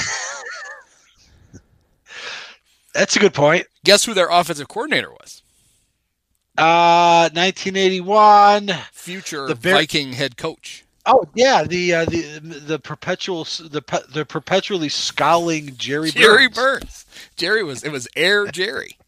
[2.99, 3.65] That's a good point.
[3.85, 5.43] Guess who their offensive coordinator was?
[6.59, 8.73] Uh, 1981.
[8.93, 10.85] Future The Bear- Viking head coach.
[11.07, 12.23] Oh yeah, the uh, the
[12.67, 13.83] the perpetual the
[14.13, 16.57] the perpetually scowling Jerry Jerry Burns.
[16.57, 17.07] Burns.
[17.37, 18.99] Jerry was it was Air Jerry.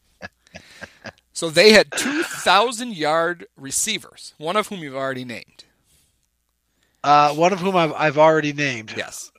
[1.33, 5.65] So they had two thousand yard receivers, one of whom you've already named.
[7.03, 8.95] Uh, one of whom I've I've already named.
[8.97, 9.31] Yes,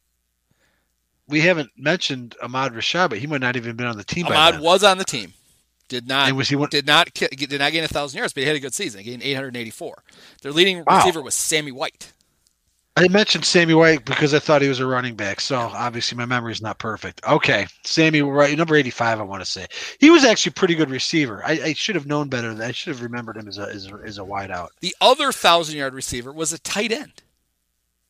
[1.31, 4.25] We haven't mentioned Ahmad Rashad, but he might not even been on the team.
[4.27, 5.33] by Ahmad was on the team.
[5.87, 8.41] Did not And was he one- did not did not gain a thousand yards, but
[8.41, 9.01] he had a good season.
[9.03, 10.03] He gained eight hundred eighty four.
[10.41, 10.97] Their leading Wow.
[10.97, 12.13] receiver was Sammy White.
[12.97, 15.39] I mentioned Sammy White because I thought he was a running back.
[15.41, 17.21] So obviously my memory is not perfect.
[17.27, 19.19] Okay, Sammy right number eighty five.
[19.19, 19.65] I want to say
[19.99, 21.41] he was actually a pretty good receiver.
[21.45, 22.51] I, I should have known better.
[22.61, 24.71] I should have remembered him as a as a, as a wide out.
[24.81, 27.21] The other thousand yard receiver was a tight end.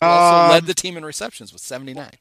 [0.02, 2.14] Also Um, led the team in receptions with seventy nine.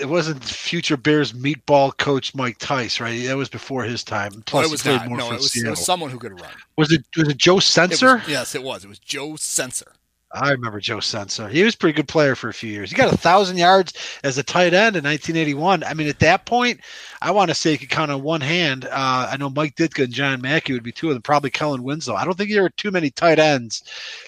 [0.00, 3.24] It wasn't future Bears meatball coach Mike Tice, right?
[3.26, 4.42] That was before his time.
[4.46, 5.08] Plus, it was not.
[5.08, 6.50] more No, it was, it was someone who could run.
[6.76, 8.14] Was it was it Joe It Senser?
[8.16, 8.84] was- yes, it was.
[8.84, 9.92] It was Joe Senser.
[10.34, 11.46] I remember Joe Senser.
[11.50, 12.88] He was a pretty good player for a few years.
[12.90, 13.92] He got a thousand yards
[14.24, 15.84] as a tight end in 1981.
[15.84, 16.80] I mean, at that point,
[17.20, 18.86] I want to say you could count on one hand.
[18.86, 21.22] Uh, I know Mike Ditka and John Mackey would be two of them.
[21.22, 22.14] Probably Kellen Winslow.
[22.14, 23.82] I don't think there were too many tight ends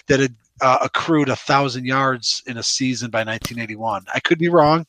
[0.05, 4.05] that had uh, accrued a thousand yards in a season by 1981.
[4.13, 4.85] I could be wrong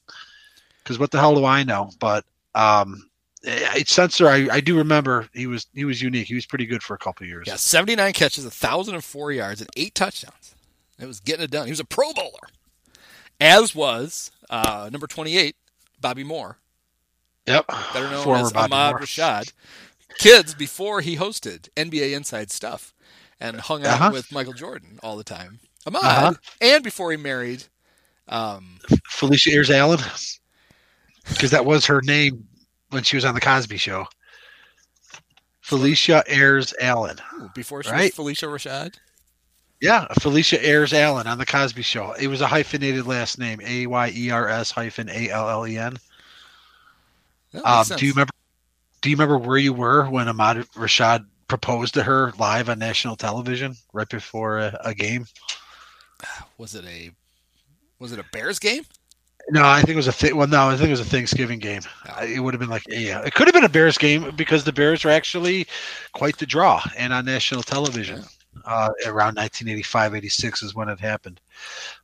[0.87, 1.91] because what the hell do I know?
[1.99, 3.11] But um,
[3.43, 4.29] it's Senser.
[4.29, 6.29] I, I do remember he was he was unique.
[6.29, 7.47] He was pretty good for a couple of years.
[7.49, 10.55] Yeah, 79 catches, 1,004 yards, and eight touchdowns.
[11.01, 11.67] It was getting it done.
[11.67, 12.49] He was a Pro Bowler,
[13.41, 15.57] as was uh, number 28,
[16.01, 16.59] Bobby Moore,
[17.47, 17.67] Yep.
[17.93, 19.01] better known Former as Bobby Ahmad Moore.
[19.01, 19.53] Rashad.
[20.19, 22.95] Kids before he hosted NBA Inside Stuff
[23.41, 24.11] and hung out Uh-huh.
[24.13, 25.59] with Michael Jordan all the time.
[25.87, 26.35] Ahmad, Uh-huh.
[26.63, 27.65] and before he married,
[28.29, 28.79] um,
[29.11, 30.01] Phylicia Ayers Allen,
[31.29, 32.47] because that was her name
[32.91, 34.07] when she was on the Cosby Show.
[35.65, 37.19] Phylicia Ayers Allen.
[37.55, 38.95] before she was Phylicia Rashad.
[39.81, 42.13] Yeah, Phylicia Ayers Allen on the Cosby Show.
[42.13, 45.67] It was a hyphenated last name, A Y E R S hyphen A L L
[45.67, 45.97] E N.
[47.65, 48.33] Um, do you remember?
[49.01, 53.17] Do you remember where you were when Ahmad Rashad proposed to her live on national
[53.17, 55.27] television right before a, a game?
[56.59, 57.11] was it a
[57.99, 58.85] was it a Bears game?
[59.51, 60.49] No, I think it was a th- well.
[60.49, 61.83] No, I think it was a Thanksgiving game.
[62.23, 64.73] It would have been like yeah, it could have been a Bears game because the
[64.73, 65.67] Bears were actually
[66.13, 68.25] quite the draw and on national television
[68.65, 71.41] uh, around 1985, 86 is when it happened.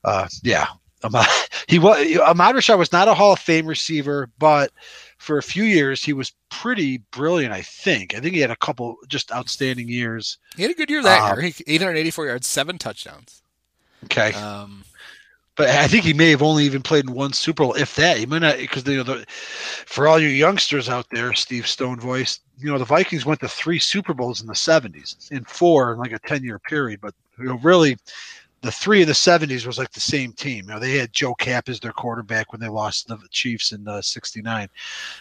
[0.05, 0.67] Uh, yeah,
[1.03, 1.27] Ahmad,
[1.69, 4.71] he was Ahmad Rashad was not a Hall of Fame receiver, but
[5.19, 7.53] for a few years he was pretty brilliant.
[7.53, 8.15] I think.
[8.15, 10.39] I think he had a couple just outstanding years.
[10.57, 11.51] He had a good year that Uh, year.
[11.51, 13.43] He, 884 yards, seven touchdowns.
[14.05, 14.85] Okay, Um,
[15.55, 18.17] But I think he may have only even played in one Super Bowl, if that.
[18.17, 22.01] He might not, because you know, the, for all you youngsters out there, Steve Stone
[22.01, 25.93] voice, you know, the Vikings went to three Super Bowls in the '70s, in four
[25.93, 27.01] in like a ten-year period.
[27.03, 27.99] But you know, really,
[28.63, 30.65] the three in the '70s was like the same team.
[30.67, 33.87] You know, they had Joe Kapp as their quarterback when they lost the Chiefs in
[34.03, 34.69] '69.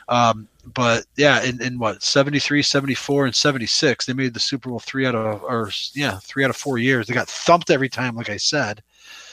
[0.08, 4.80] Um, but yeah, in, in what 73, 74, and 76, they made the Super Bowl
[4.80, 7.08] three out of, or yeah, three out of four years.
[7.08, 8.82] They got thumped every time, like I said.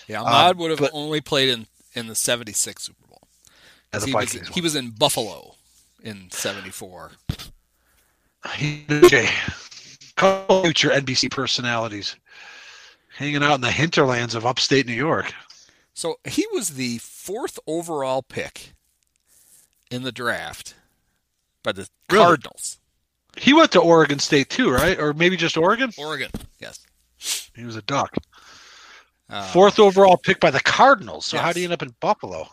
[0.09, 3.23] Yeah, Ahmad Um, would have but- only played in, in the 76 Super Bowl.
[3.93, 5.55] as he, was, he was in Buffalo
[6.03, 7.13] in 74.
[8.55, 9.29] He Jay,
[10.17, 12.17] couple future NBC personalities
[13.17, 15.33] hanging out in the hinterlands of upstate New York.
[15.93, 18.73] So he was the fourth overall pick
[19.91, 20.75] in the draft
[21.65, 22.25] by the Really?
[22.25, 22.79] Cardinals.
[23.37, 24.99] He went to Oregon State too, right?
[24.99, 25.91] Or maybe just Oregon?
[25.99, 26.87] Oregon, yes.
[27.55, 28.15] He was a duck.
[29.31, 31.27] Uh, Fourth overall pick by the Cardinals.
[31.27, 31.55] So how Yes.
[31.55, 32.49] do you end up in Buffalo?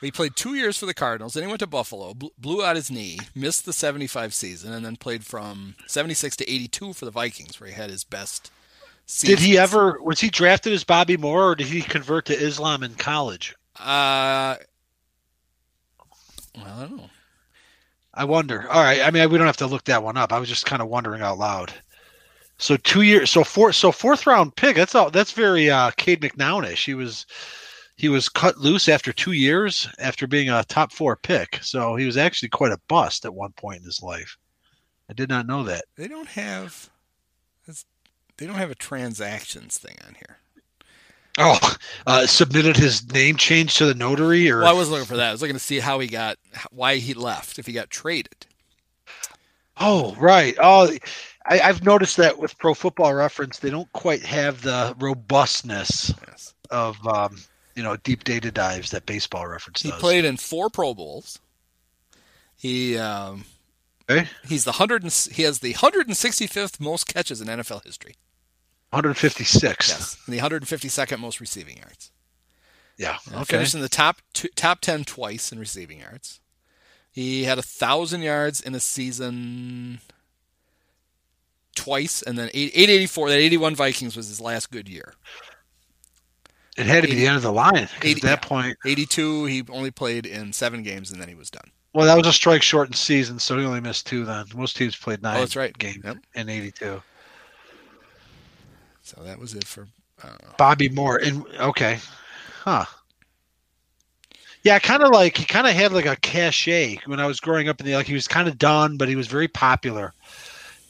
[0.00, 2.90] He played two years for the Cardinals, then he went to Buffalo, blew out his
[2.90, 7.60] knee, missed the 75 season, and then played from 76 to 82 for the Vikings,
[7.60, 8.50] where he had his best
[9.04, 9.36] season.
[9.36, 12.82] Did he ever was he drafted as Bobby Moore or did he convert to Islam
[12.82, 13.54] in college?
[13.78, 14.56] Uh,
[16.56, 17.10] well, I don't know.
[18.14, 18.68] I wonder.
[18.70, 19.02] All right.
[19.02, 20.32] I mean, we don't have to look that one up.
[20.32, 21.72] I was just kind of wondering out loud.
[22.60, 23.30] So two years.
[23.30, 23.72] So four.
[23.72, 24.76] So fourth round pick.
[24.76, 25.10] That's all.
[25.10, 26.84] That's very uh, Cade McNownish.
[26.84, 27.26] He was.
[27.96, 31.58] he was cut loose after two years after being a top four pick.
[31.62, 34.36] So he was actually quite a bust at one point in his life.
[35.08, 35.84] I did not know that.
[35.96, 36.88] They don't have.
[37.64, 37.84] it's-
[38.36, 40.38] They don't have a transactions thing on here.
[41.38, 41.58] Oh,
[42.06, 45.28] uh, submitted his name change to the notary, or Well, I was looking for that.
[45.28, 46.36] I was looking to see how he got,
[46.70, 48.46] why he left, if he got traded.
[49.78, 50.54] oh, right.
[50.60, 50.90] Oh,
[51.50, 56.54] I, I've noticed that with Pro Football Reference, they don't quite have the robustness Yes.
[56.70, 57.36] of um,
[57.74, 60.00] you know deep data dives that Baseball Reference He does.
[60.00, 61.38] played in four Pro Bowls.
[62.56, 63.44] He um,
[64.08, 64.28] Okay.
[64.48, 68.14] he's the hundred and, he has the 165th most catches in NFL history.
[68.90, 69.88] 156.
[69.88, 72.10] Yes, and the 152nd most receiving yards.
[72.96, 73.18] Yeah.
[73.32, 73.44] Okay.
[73.44, 76.40] Finished in the top two, top 10 twice in receiving yards.
[77.10, 80.00] He had a thousand yards in a season
[81.82, 83.28] twice, and then eight, 884.
[83.30, 85.14] That 81 Vikings was his last good year.
[86.76, 87.88] It had to be 80 the end of the line.
[88.02, 89.44] 80 at that point, 82.
[89.46, 91.70] He only played in seven games, and then he was done.
[91.92, 94.24] well, that was a strike shortened season, so he only missed two.
[94.24, 95.36] Then most teams played nine.
[95.36, 95.76] Oh, that's right.
[95.76, 96.16] Games Yep.
[96.34, 97.02] in '82.
[99.02, 99.88] So that was it for.
[100.22, 101.16] Uh, Bobby Moore.
[101.16, 101.98] And okay,
[102.62, 102.84] huh?
[104.62, 107.68] Yeah, kind of like he kind of had like a cachet when I was growing
[107.70, 110.12] up in the like he was kind of done, but he was very popular.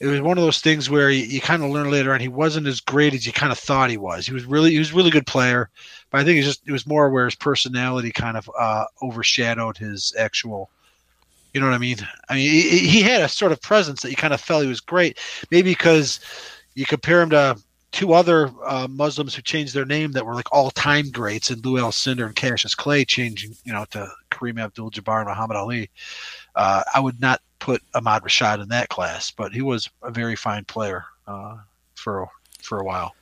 [0.01, 2.27] It was one of those things where you, you kind of learn later on he
[2.27, 4.25] wasn't as great as you kind of thought he was.
[4.25, 5.69] He was really he was really good player,
[6.09, 9.77] but I think it's just it was more where his personality kind of uh, overshadowed
[9.77, 10.71] his actual.
[11.53, 11.97] You know what I mean?
[12.29, 14.69] I mean, he, he had a sort of presence that you kind of felt he
[14.69, 15.19] was great.
[15.51, 16.19] Maybe because
[16.73, 17.61] you compare him to
[17.91, 21.79] two other uh, Muslims who changed their name that were like all-time greats, and Lou
[21.79, 25.89] Alcindor and Cassius Clay changing, you know, to Kareem Abdul-Jabbar and Muhammad Ali.
[26.55, 30.35] Uh, I would not put Ahmad Rashad in that class, but he was a very
[30.35, 31.55] fine player uh,
[31.95, 32.27] for
[32.61, 33.15] for a while.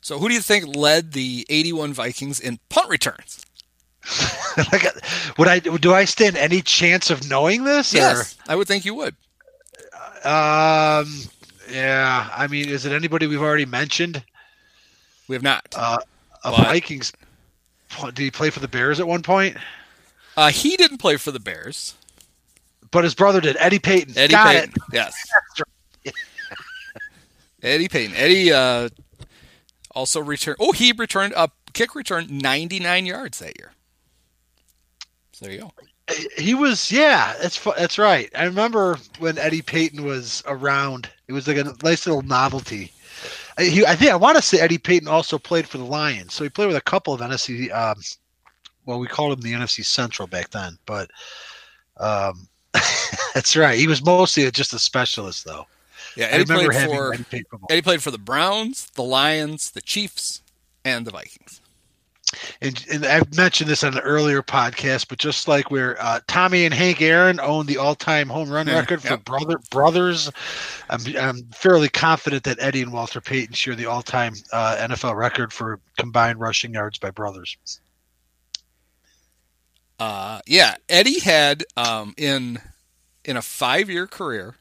[0.00, 3.44] so who do you think led the 81 Vikings in punt returns?
[4.72, 4.84] like,
[5.38, 7.92] would I do I stand any chance of knowing this?
[7.94, 9.14] or- Yes, I would think you would.
[10.24, 11.22] Um.
[11.70, 12.28] Yeah.
[12.36, 14.22] I mean, is it anybody we've already mentioned?
[15.28, 15.66] We have not.
[15.74, 15.98] Uh,
[16.44, 17.12] a But- Vikings.
[18.04, 19.56] Did he play for the Bears at one point?
[20.36, 21.94] Uh, he didn't play for the Bears.
[22.92, 23.56] But his brother did.
[23.58, 24.16] Eddie Payton.
[24.16, 24.70] Eddie Got Payton.
[24.70, 24.82] it.
[24.92, 25.14] Yes.
[27.62, 28.14] Eddie Payton.
[28.16, 28.88] Eddie uh,
[29.92, 30.58] also returned.
[30.60, 33.72] Oh, he returned a kick return 99 yards that year.
[35.32, 35.72] So there you go.
[36.36, 38.28] He was, yeah, that's that's right.
[38.36, 41.08] I remember when Eddie Payton was around.
[41.28, 42.92] It was like a nice little novelty.
[43.58, 46.44] He, I think I want to say Eddie Payton also played for the Lions, so
[46.44, 47.72] he played with a couple of NFC.
[47.72, 47.96] Um,
[48.84, 51.10] well, we called him the NFC Central back then, but
[51.98, 52.48] um,
[53.34, 53.78] that's right.
[53.78, 55.66] He was mostly just a specialist, though.
[56.16, 57.66] Yeah, I Eddie remember played having for football.
[57.70, 60.42] Eddie played for the Browns, the Lions, the Chiefs,
[60.84, 61.60] and the Vikings.
[62.60, 66.64] And, and I've mentioned this on an earlier podcast, but just like where uh, Tommy
[66.64, 69.24] and Hank Aaron own the all-time home run Yeah, record for yep.
[69.24, 70.30] brother brothers,
[70.88, 75.52] I'm, I'm fairly confident that Eddie and Walter Payton share the all-time uh, NFL record
[75.52, 77.56] for combined rushing yards by brothers.
[80.02, 82.58] Uh, yeah, Eddie had um, in
[83.24, 84.56] in a five year career.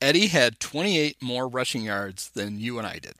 [0.00, 3.14] Eddie had 28 more rushing yards than you and I did.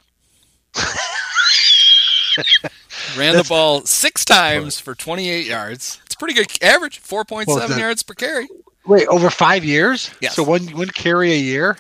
[3.19, 6.01] Ran the ball six times for 28 yards.
[6.07, 8.47] It's a pretty good average, 4.7 Well, yards per carry,
[8.87, 10.13] Wait, over five years?
[10.21, 10.37] Yes.
[10.37, 11.77] So one one carry a year?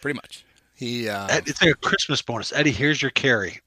[0.00, 0.44] pretty much.
[0.76, 2.52] He uh, It's like a Christmas bonus.
[2.52, 3.60] Eddie, here's your carry.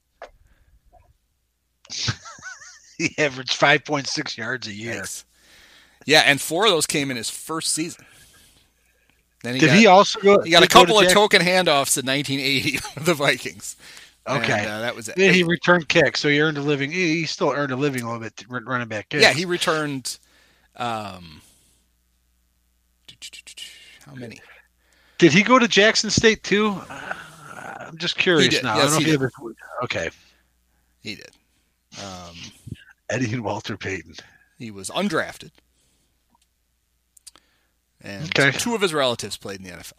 [3.15, 4.93] he averaged 5.6 yards a year.
[4.93, 5.25] Thanks.
[6.05, 8.05] Yeah, and four of those came in his first season.
[9.43, 10.41] Then he Did got, he also go?
[10.41, 13.13] he got a did go to couple of Jack- token handoffs in 1980 with the
[13.13, 13.75] Vikings.
[14.27, 14.51] Okay.
[14.59, 15.15] And, uh, that was it.
[15.15, 16.91] Then he returned kicks, so he earned a living.
[16.91, 19.23] He still earned a living a little bit running back kicks.
[19.23, 20.19] Yeah, he returned.
[20.75, 21.41] Um,
[24.05, 24.39] how many?
[25.17, 25.31] did.
[25.33, 26.79] He go to Jackson State too.
[26.89, 27.13] Uh,
[27.87, 28.63] I'm just curious did.
[28.63, 28.75] now.
[28.75, 29.31] Yes, I don't know if he ever.
[29.83, 30.09] Okay,
[31.01, 31.31] He did.
[32.01, 32.35] Um,
[33.09, 34.15] Eddie and Walter Payton.
[34.57, 35.51] he was undrafted,
[38.01, 38.51] and Okay.
[38.57, 39.93] two of his relatives played in the NFL.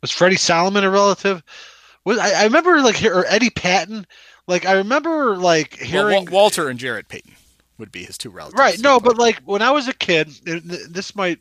[0.00, 1.42] Was Freddie Solomon a relative?
[2.04, 4.06] Was I, I remember like or Eddie Patton?
[4.46, 6.24] Like I remember like Well, hearing.
[6.26, 7.34] Wa- Walter and Jarrett Payton
[7.78, 8.58] would be his two relatives.
[8.58, 8.78] Right.
[8.78, 11.38] No, but like when I was a kid, th- th- this might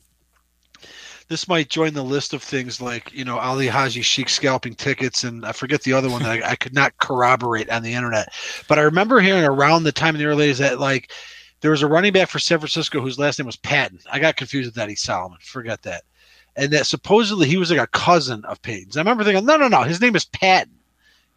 [1.30, 5.46] this might join the list of things like you know Ali Haji-Sheikh scalping tickets, and
[5.46, 8.34] I forget the other one that I, I could not corroborate on the internet.
[8.68, 11.12] But I remember hearing around the time in the early days that like
[11.62, 14.00] there was a running back for San Francisco whose last name was Patton.
[14.12, 15.38] I got confused with that Eddie Solomon.
[15.42, 16.04] Forget that.
[16.56, 18.98] And that supposedly he was like a cousin of Payton's.
[18.98, 20.74] I remember thinking, no, no, no, his name is Patton.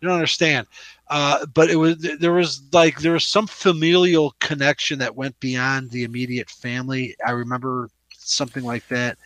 [0.01, 0.66] You don't understand.
[1.09, 5.90] Uh, but it was there was like there was some familial connection that went beyond
[5.90, 7.16] the immediate family.
[7.25, 9.16] I remember something like that.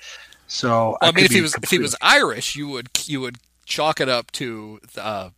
[0.50, 3.38] So Well, I, mean, if he was if he was Irish, you would you would
[3.66, 5.30] chalk it up to uh,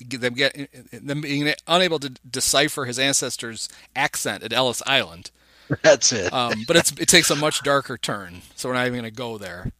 [0.00, 5.30] them get them being unable to decipher his ancestors' accent at Ellis Island.
[5.82, 6.32] that's it.
[6.32, 9.16] Um, but it's it takes a much darker turn, so we're not even going to
[9.16, 9.70] go there.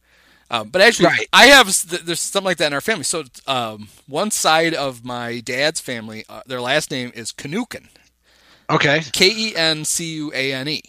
[0.49, 1.27] Um, but actually, Right.
[1.33, 1.65] I have
[2.05, 3.03] there's something like that in our family.
[3.03, 7.87] So um, one side of my dad's family, uh, their last name is Canucan.
[8.69, 10.81] okay, K E N C U A N E.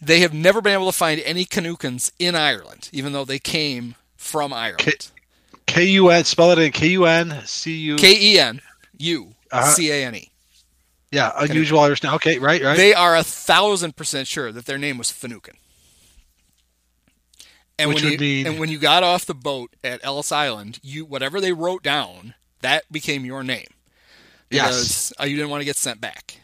[0.00, 3.94] They have never been able to find any Canucans in Ireland, even though they came
[4.16, 5.10] from Ireland.
[5.66, 7.96] K U N spell it in K U N C U.
[7.96, 8.60] K E N
[8.98, 9.66] U Uh-huh.
[9.72, 10.30] C A N E.
[11.10, 12.02] Yeah, unusual Irish.
[12.02, 12.12] name.
[12.14, 12.76] Okay, right, right.
[12.76, 15.56] They are a thousand percent sure that their name was Finucane.
[17.78, 20.32] And Which when would you mean- and when you got off the boat at Ellis
[20.32, 23.66] Island, you whatever they wrote down that became your name
[24.50, 24.66] yes,
[25.10, 26.38] because uh, you didn't want to get sent back.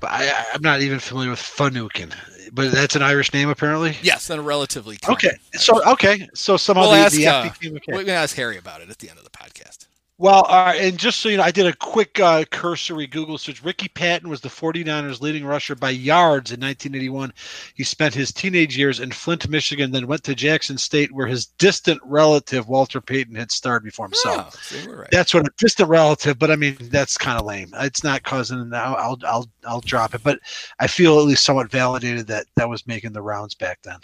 [0.00, 2.14] but I, I'm not even familiar with Finucane,
[2.56, 3.96] but that's an Irish name apparently.
[4.02, 7.80] Yes, and a relatively Okay, so okay, so somehow We'll the, ask, the uh, okay.
[7.88, 9.85] we're gonna ask Harry about it at the end of the podcast.
[10.18, 13.62] Well, right, and just so you know, I did a quick uh, cursory Google search.
[13.62, 17.34] Ricky Patton was the 49ers' leading rusher by yards in 1981.
[17.74, 21.44] He spent his teenage years in Flint, Michigan, then went to Jackson State, where his
[21.44, 24.56] distant relative Walter Payton had starred before himself.
[24.88, 25.10] Oh, right.
[25.10, 27.74] That's what a distant relative, but I mean that's kind of lame.
[27.80, 30.22] It's not cousin, I'll, I'll I'll I'll drop it.
[30.22, 30.38] But
[30.78, 33.98] I feel at least somewhat validated that that was making the rounds back then.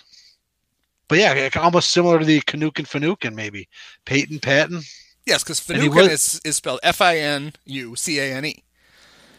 [1.08, 3.66] But yeah, almost similar to the Canucan Fanucan, maybe
[4.04, 4.82] Peyton Patton.
[5.26, 8.62] Yes, because Finucane is, is spelled F I N U C A N E.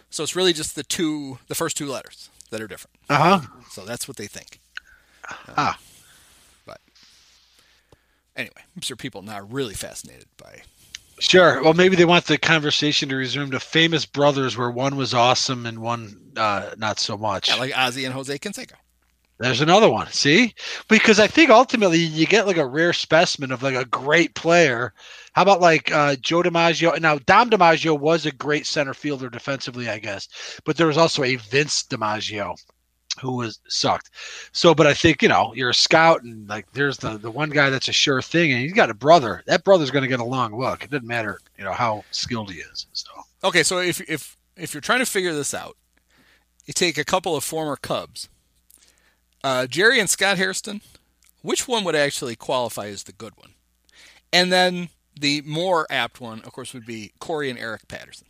[0.10, 2.96] So it's really just the two, the first two letters that are different.
[3.10, 3.48] Uh huh.
[3.72, 4.60] So that's what they think.
[5.58, 5.78] Ah.
[6.65, 6.80] But
[8.36, 10.62] anyway, I'm sure people now are really fascinated by.
[11.19, 11.63] Sure.
[11.63, 15.65] Well, maybe they want the conversation to resume to famous brothers, where one was awesome
[15.65, 17.50] and one uh, not so much.
[17.50, 18.74] Yeah, like Ozzy and Jose Canseco.
[19.39, 20.08] There's another one.
[20.08, 20.54] See,
[20.88, 24.93] because I think ultimately you get like a rare specimen of like a great player.
[25.34, 27.00] How about like uh, Joe DiMaggio?
[27.00, 30.28] Now Dom DiMaggio was a great center fielder defensively, I guess,
[30.63, 32.56] but there was also a Vince DiMaggio
[33.19, 34.10] who was sucked.
[34.52, 37.50] So, but I think you know you're a scout and like there's the the one
[37.50, 39.43] guy that's a sure thing, and he's got a brother.
[39.48, 40.84] That brother's going to get a long look.
[40.84, 42.88] It doesn't matter, you know, how skilled he is.
[42.93, 43.10] So.
[43.43, 45.78] Okay, so if if if you're trying to figure this out,
[46.65, 48.30] you take a couple of former Cubs,
[49.43, 50.82] uh, Jerry and Scott Hairston.
[51.41, 53.56] Which one would actually qualify as the good one?
[54.32, 54.88] And then
[55.19, 58.28] the more apt one, of course, would be Corey and Eric Patterson.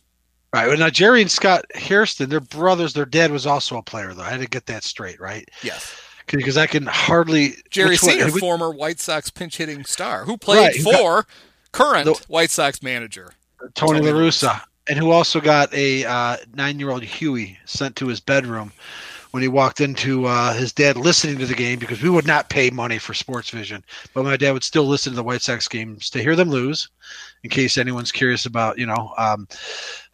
[0.53, 0.67] Right.
[0.67, 2.93] Well, now Jerry and Scott Hairston, they're brothers.
[2.93, 4.21] Their dad was also a player, though.
[4.21, 5.49] I had to get that straight, right?
[5.63, 5.95] Yes,
[6.31, 10.59] Because I can hardly Jerry which one- former White Sox pinch hitting star, who played
[10.59, 11.25] Right, for
[11.71, 13.33] current The- White Sox manager.
[13.73, 18.19] Tony Tony La Russa, and who also got a uh, nine-year-old Huey sent to his
[18.19, 18.73] bedroom
[19.33, 22.51] when he walked into uh, his dad listening to the game because we would not
[22.51, 25.67] pay money for Sports Vision, but my dad would still listen to the White Sox
[25.67, 26.87] games to hear them lose.
[27.43, 29.47] In case anyone's curious about, you know, um,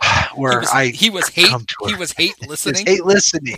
[0.34, 1.50] He where was, I he was hate.
[1.86, 2.86] He was hate listening.
[2.86, 3.58] hate listening.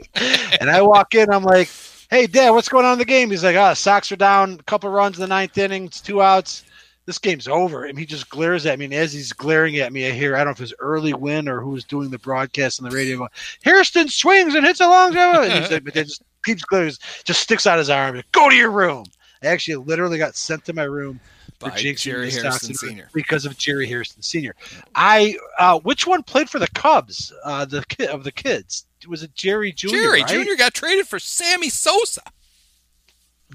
[0.59, 1.69] and I walk in, I'm like,
[2.09, 4.63] "Hey, Dad, what's going on in the game?" He's like, "Ah, Sox are down, a
[4.63, 6.63] couple runs in the ninth inning, it's two outs.
[7.05, 10.07] This game's over." And he just glares at me, and as he's glaring at me,
[10.07, 12.89] I hear I don't know if it's early win or who's doing the broadcast on
[12.89, 13.17] the radio.
[13.17, 13.29] Going,
[13.63, 17.67] Hairston swings and hits a long jump, like, but then just keeps glaring, just sticks
[17.67, 18.21] out his arm.
[18.31, 19.05] Go to your room.
[19.43, 21.19] I actually literally got sent to my room
[21.59, 23.09] for by jinxing Jerry Hairston Senior.
[23.13, 24.55] because of Jerry Hairston Senior.
[24.93, 27.33] I uh, which one played for the Cubs?
[27.43, 29.87] Uh, the kid of the kids was it Jerry Jr.
[29.89, 30.45] Jerry right?
[30.45, 30.55] Jr.
[30.57, 32.21] got traded for Sammy Sosa.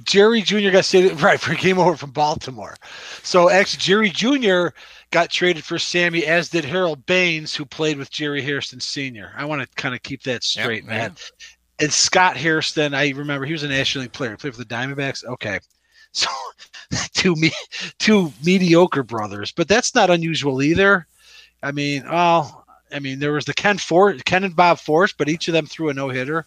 [0.05, 0.71] Jerry Jr.
[0.71, 2.77] got traded right for came over from Baltimore.
[3.23, 4.69] So actually, Jerry Jr.
[5.11, 9.33] got traded for Sammy, as did Harold Baines, who played with Jerry Hairston Sr.
[9.37, 11.17] I want to kind of keep that straight, Yep, man.
[11.79, 14.31] And Scott Hairston, I remember he was a National League player.
[14.31, 15.25] He played for the Diamondbacks.
[15.25, 15.59] Okay,
[16.13, 16.29] so
[17.13, 17.53] two me
[17.99, 21.07] two mediocre brothers, but that's not unusual either.
[21.63, 25.29] I mean, well, I mean, there was the Ken For Ken and Bob Forsch, but
[25.29, 26.47] each of them threw a no hitter.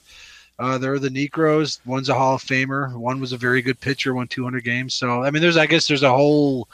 [0.60, 1.80] Uh, there are the Niekros.
[1.86, 2.94] One's a Hall of Famer.
[2.94, 4.14] One was a very good pitcher.
[4.14, 4.94] Won 200 games.
[4.94, 6.68] So I mean, there's I guess there's a whole,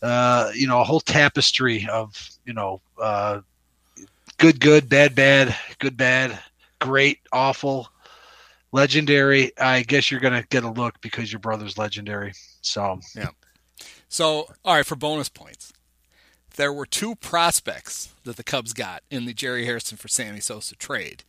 [0.00, 3.40] uh, you know, a whole tapestry of you know, uh,
[4.38, 6.38] good, good, bad, bad, good, bad,
[6.80, 7.88] great, awful,
[8.72, 9.52] legendary.
[9.58, 12.32] I guess you're gonna get a look because your brother's legendary.
[12.62, 13.28] So yeah.
[14.08, 15.72] So, all right, for bonus points,
[16.56, 20.76] there were two prospects that the Cubs got in the Jerry Hairston for Sammy Sosa
[20.76, 21.24] trade.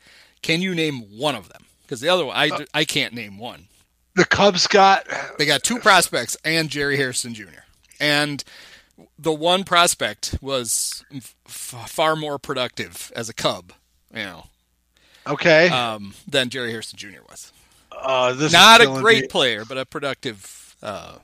[0.45, 1.65] Can you name one of them?
[1.81, 3.67] Because the other one, I, Uh, I can't name one.
[4.13, 5.07] the Cubs got
[5.39, 7.63] They got two prospects and Jerry Hairston Jr.
[7.99, 8.43] And
[9.17, 11.33] the one prospect was f-
[11.87, 13.73] far more productive as a Cub,
[14.13, 14.45] you know,
[15.25, 15.67] Okay.
[15.69, 17.21] um, than Jerry Hairston Jr.
[17.27, 17.51] was.
[17.91, 19.27] Uh, this is Not a great me.
[19.29, 21.17] player, but a productive, uh,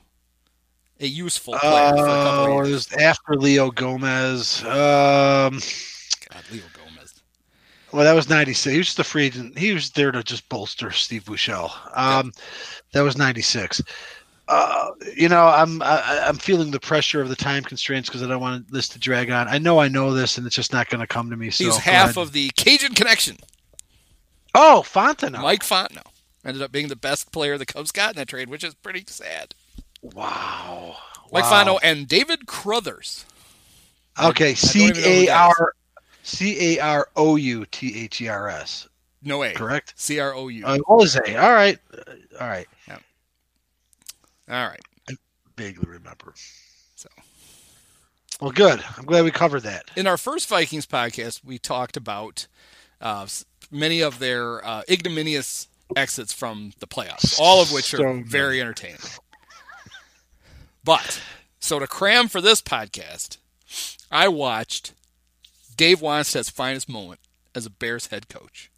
[0.98, 2.92] a useful player for a couple Oh, of years.
[2.94, 4.62] after Leo Gomez.
[4.64, 5.60] Um,
[6.28, 6.91] God, Leo Gomez.
[7.92, 8.72] Well, that was '96.
[8.72, 9.58] He was the free agent.
[9.58, 11.70] He was there to just bolster Steve Buechele.
[11.94, 12.32] Um,
[12.92, 13.82] that was '96.
[14.48, 18.26] Uh, you know, I'm I, I'm feeling the pressure of the time constraints because I
[18.26, 19.46] don't want this to drag on.
[19.48, 21.50] I know I know this, and it's just not going to come to me.
[21.50, 23.36] So He's half of the Cajun connection.
[24.54, 25.40] Oh, Fontenot.
[25.40, 26.06] Mike Fontenot
[26.44, 29.04] ended up being the best player the Cubs got in that trade, which is pretty
[29.06, 29.54] sad.
[30.02, 30.96] Wow.
[31.32, 31.64] Mike Wow.
[31.64, 33.24] Fontenot and David Crouthers.
[34.22, 35.28] Okay, I C don't even know who A.
[35.30, 35.74] R
[36.22, 38.88] C A R O U T H E R S.
[39.22, 39.52] No A.
[39.52, 39.94] Correct.
[39.96, 40.64] C R O U.
[40.64, 41.36] Uh, Jose.
[41.36, 41.78] All right.
[41.92, 42.66] Uh, all right.
[44.50, 44.80] All right.
[45.56, 46.34] Vaguely remember.
[46.96, 47.08] So.
[48.40, 48.82] Well, good.
[48.98, 49.90] I'm glad we covered that.
[49.96, 52.46] In our first Vikings podcast, we talked about
[53.00, 53.26] uh,
[53.70, 58.60] many of their uh, ignominious exits from the playoffs, all of which are So very
[58.60, 58.98] entertaining.
[60.84, 61.22] But
[61.60, 63.36] so to cram for this podcast,
[64.10, 64.92] I watched
[65.76, 67.20] Dave Wannstedt's finest moment
[67.54, 68.70] as a Bears head coach,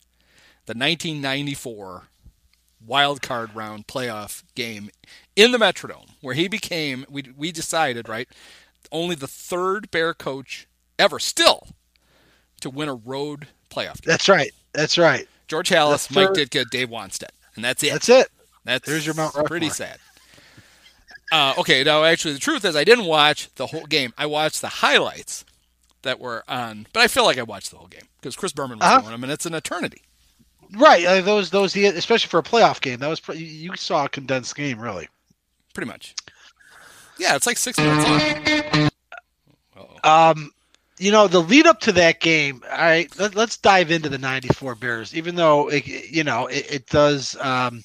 [0.66, 2.08] the 1994
[2.86, 4.90] wild card round playoff game
[5.36, 8.28] in the Metrodome, where he became we we decided right
[8.92, 10.66] only the third Bear coach
[10.98, 11.68] ever still
[12.60, 14.06] to win a road playoff game.
[14.06, 14.52] That's right.
[14.72, 15.28] That's right.
[15.48, 17.92] George Halas, Mike Ditka, Dave Wannstedt, and that's it.
[17.92, 18.28] That's it.
[18.64, 19.48] That's There's your Mount Rushmore.
[19.48, 19.98] pretty sad.
[21.30, 24.12] Uh, okay, now actually, the truth is, I didn't watch the whole game.
[24.16, 25.44] I watched the highlights
[26.04, 28.78] that were on, but I feel like I watched the whole game because Chris Berman
[28.78, 29.10] was Uh-huh.
[29.10, 30.00] them, and it's an eternity.
[30.76, 31.04] Right.
[31.04, 33.00] Uh, those those especially for a playoff game.
[33.00, 35.08] That was pre- you saw a condensed game really.
[35.74, 36.14] pretty much.
[37.18, 38.08] Yeah, it's like six minutes
[38.74, 38.90] long.
[40.04, 40.50] Um,
[40.98, 42.62] you know, the lead up to that game.
[42.70, 45.14] All right, let, let's dive into the '94 Bears.
[45.14, 47.82] Even though it, you know it, it does, um,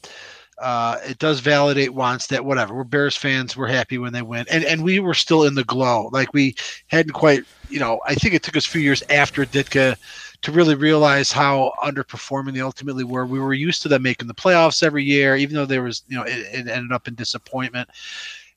[0.62, 2.74] uh, it does validate wants that whatever.
[2.74, 3.56] We're Bears fans.
[3.56, 6.10] We're happy when they win, and and we were still in the glow.
[6.12, 6.56] Like we
[6.88, 7.44] hadn't quite.
[7.70, 9.96] You know, I think it took us a few years after Ditka
[10.42, 13.26] to really realize how underperforming they ultimately were.
[13.26, 16.18] We were used to them making the playoffs every year, even though there was, you
[16.18, 17.90] know, it, it ended up in disappointment.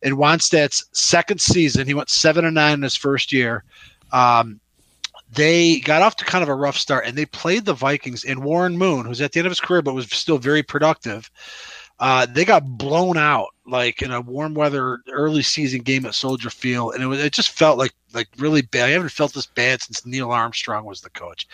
[0.03, 3.65] In Wannstedt's second season, he went seven and nine in his first year.
[4.13, 4.61] Um,
[5.33, 8.25] they got off to kind of a rough start, and they played the Vikings.
[8.25, 11.31] And Warren Moon, who's at the end of his career but was still very productive,
[12.03, 16.51] uh, they got blown out like in a warm weather early season game at Soldier
[16.51, 18.89] Field, and it was it just felt like like really bad.
[18.89, 21.47] I haven't felt this bad since Neill Armstrong was the coach.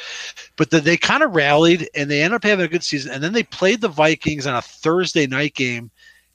[0.56, 3.12] But the, they kind of rallied, and they ended up having a good season.
[3.12, 5.90] And then they played the Vikings on a Thursday night game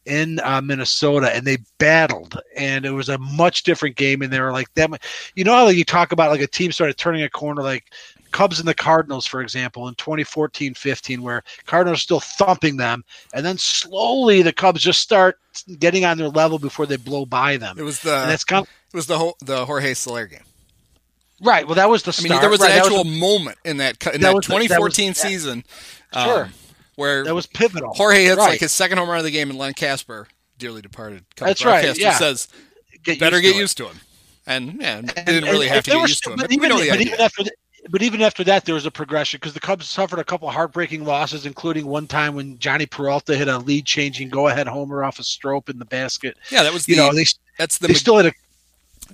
[0.05, 4.21] in uh, Minnesota, and they battled, and it was a much different game.
[4.21, 4.95] And they were like them,
[5.35, 7.91] you know how like, you talk about like a team started turning a corner, like
[8.33, 13.57] Cubs and the Cardinals, for example, in 2014-15, where Cardinals still thumping them, and then
[13.57, 15.39] slowly the Cubs just start
[15.79, 17.77] getting on their level before they blow by them.
[17.79, 20.41] It was and the that's kind of, it was the Ho- the Jorge Soler game.
[21.41, 21.65] right.
[21.65, 22.29] Well, that was the I start.
[22.29, 24.81] mean, there was right, an actual moment in that in that that, was the- that
[24.81, 25.63] was- 2014 season,
[26.13, 26.43] Sure.
[26.45, 26.53] um,
[26.95, 27.93] where that was pivotal.
[27.93, 28.49] Jorge hits Right.
[28.49, 30.27] like his second home run of the game, and Len Kasper,
[30.57, 32.17] dearly departed, That's right, yeah.
[32.17, 32.47] says
[33.03, 33.99] Get better used get to used to him.
[34.45, 36.35] And yeah, And- didn't really and have to get used to him.
[36.37, 37.55] But But even, the but even after, th-
[37.89, 40.53] but even after that, there was a progression because the Cubs suffered a couple of
[40.53, 45.23] heartbreaking losses, including one time when Jhonny Peralta hit a lead-changing go-ahead homer off a
[45.23, 46.37] stroke in the basket.
[46.49, 47.25] yeah, that was the You know, they
[47.57, 48.33] that's the they still had a.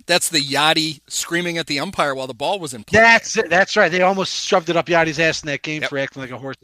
[0.10, 3.00] that's the Yachty screaming at the umpire while the ball was in play.
[3.00, 3.48] That's it.
[3.48, 3.92] That's right.
[3.92, 5.90] They almost shoved it up Yachty's ass in that game Yep.
[5.92, 6.56] for acting like a horse.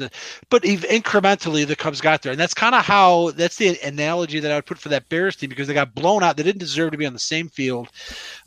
[0.50, 3.32] But incrementally, the Cubs got there, and that's kind of how.
[3.32, 6.24] That's the analogy that I would put for that Bears team because they got blown
[6.24, 6.38] out.
[6.38, 7.89] They didn't deserve to be on the same field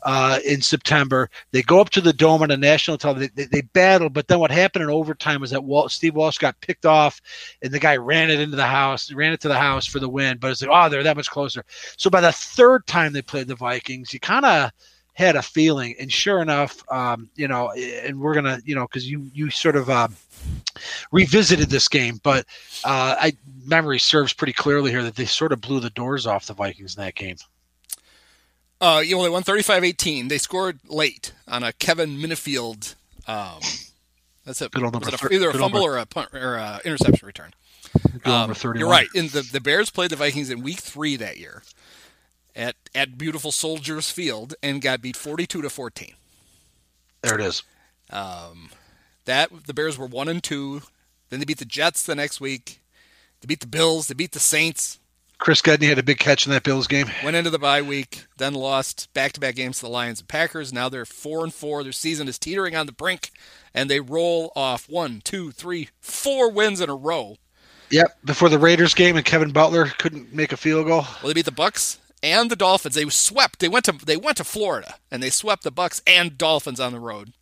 [0.03, 1.29] uh, in September.
[1.53, 3.31] They go up to the dome on a national television.
[3.35, 6.39] They, they, they battled, but then what happened in overtime was that Walt, Steve Walsh
[6.39, 7.21] got picked off,
[7.61, 10.09] and the guy ran it into the house, ran it to the house for the
[10.09, 10.39] win.
[10.39, 11.63] But it's like, oh, they're that much closer.
[11.95, 14.71] So by the third time they played the Vikings, you kind of
[15.19, 19.09] had a feeling, and sure enough, um, you know, and we're gonna, you know, because
[19.09, 20.07] you you sort of uh,
[21.11, 22.45] revisited this game, but
[22.85, 23.33] uh, I
[23.65, 26.95] memory serves pretty clearly here that they sort of blew the doors off the Vikings
[26.95, 27.35] in that game.
[28.79, 30.29] Uh, you only won 35-18.
[30.29, 32.95] They scored late on a Kevin Minniefield.
[33.27, 33.59] Um,
[34.45, 36.79] that's a, Good old number it a- either a fumble or a punt or a
[36.85, 37.51] interception return.
[38.23, 39.09] Um, number you're right.
[39.13, 41.61] In the the Bears played the Vikings in Week Three that year
[42.55, 46.13] at at beautiful Soldiers Field and got beat 42 to 14.
[47.21, 47.63] There it is.
[48.09, 48.69] Um,
[49.25, 50.81] that the Bears were one and two.
[51.29, 52.81] Then they beat the Jets the next week.
[53.41, 54.07] They beat the Bills.
[54.07, 54.99] They beat the Saints.
[55.37, 57.07] Chris Gedney had a big catch in that Bills game.
[57.23, 60.73] Went into the bye week, then lost back-to-back games to the Lions and Packers.
[60.73, 61.81] Now they're four and four.
[61.81, 63.31] Their season is teetering on the brink,
[63.73, 67.37] and they roll off one, two, three, four wins in a row.
[67.89, 68.17] Yep.
[68.25, 71.05] Before the Raiders game, and Kevin Butler couldn't make a field goal.
[71.23, 72.95] Well, they beat the Bucks and the Dolphins.
[72.95, 73.59] They swept.
[73.59, 76.91] They went to they went to Florida and they swept the Bucks and Dolphins on
[76.93, 77.33] the road.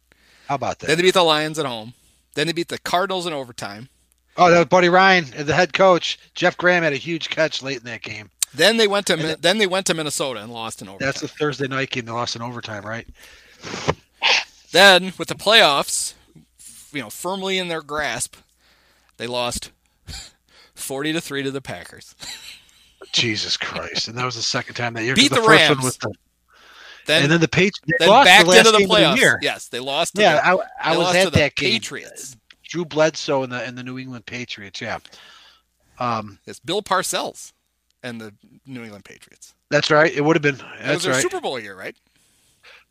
[0.47, 0.87] How about that?
[0.87, 1.93] Then they beat the Lions at home.
[2.35, 3.89] Then they beat the Cardinals in overtime.
[4.37, 6.19] Oh, that was Buddy Ryan, the head coach.
[6.35, 8.29] Jeff Graham had a huge catch late in that game.
[8.53, 11.05] Then they went to Min- then they went to Minnesota and lost in overtime.
[11.05, 12.05] That's the Thursday night game.
[12.05, 13.07] They lost in overtime, right?
[14.71, 16.13] Then with the playoffs,
[16.91, 18.35] you know, firmly in their grasp,
[19.17, 19.71] they lost
[20.75, 22.15] forty to three to the Packers.
[23.11, 24.07] Jesus Christ!
[24.07, 25.15] And that was the second time that year.
[25.15, 25.75] Beat the first Rams.
[25.77, 26.13] One was the,
[27.05, 28.97] Then and then the Patriots they then lost backed the last into the game of
[28.97, 29.13] playoffs.
[29.15, 29.39] the year.
[29.41, 30.15] Yes, they lost.
[30.15, 31.71] To Yeah, the, I, I was at that game.
[31.73, 32.35] Patriots.
[32.63, 34.81] Drew Bledsoe and the and the New England Patriots.
[34.81, 34.97] Yeah,
[35.99, 37.53] um, It's Bill Parcells
[38.03, 38.33] and the
[38.65, 39.53] New England Patriots.
[39.69, 40.11] that's right.
[40.13, 40.57] It would have been.
[40.57, 41.21] That was That's their right.
[41.21, 41.95] Super Bowl year, right?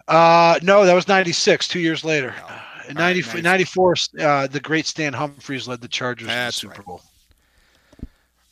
[0.08, 1.68] Uh, no, that was '96.
[1.68, 2.34] Two years later.
[2.38, 6.68] Oh, In right, 90, 94, uh, the great Stan Humphries led the Chargers That's in
[6.68, 6.86] the Super right.
[6.86, 7.02] Bowl.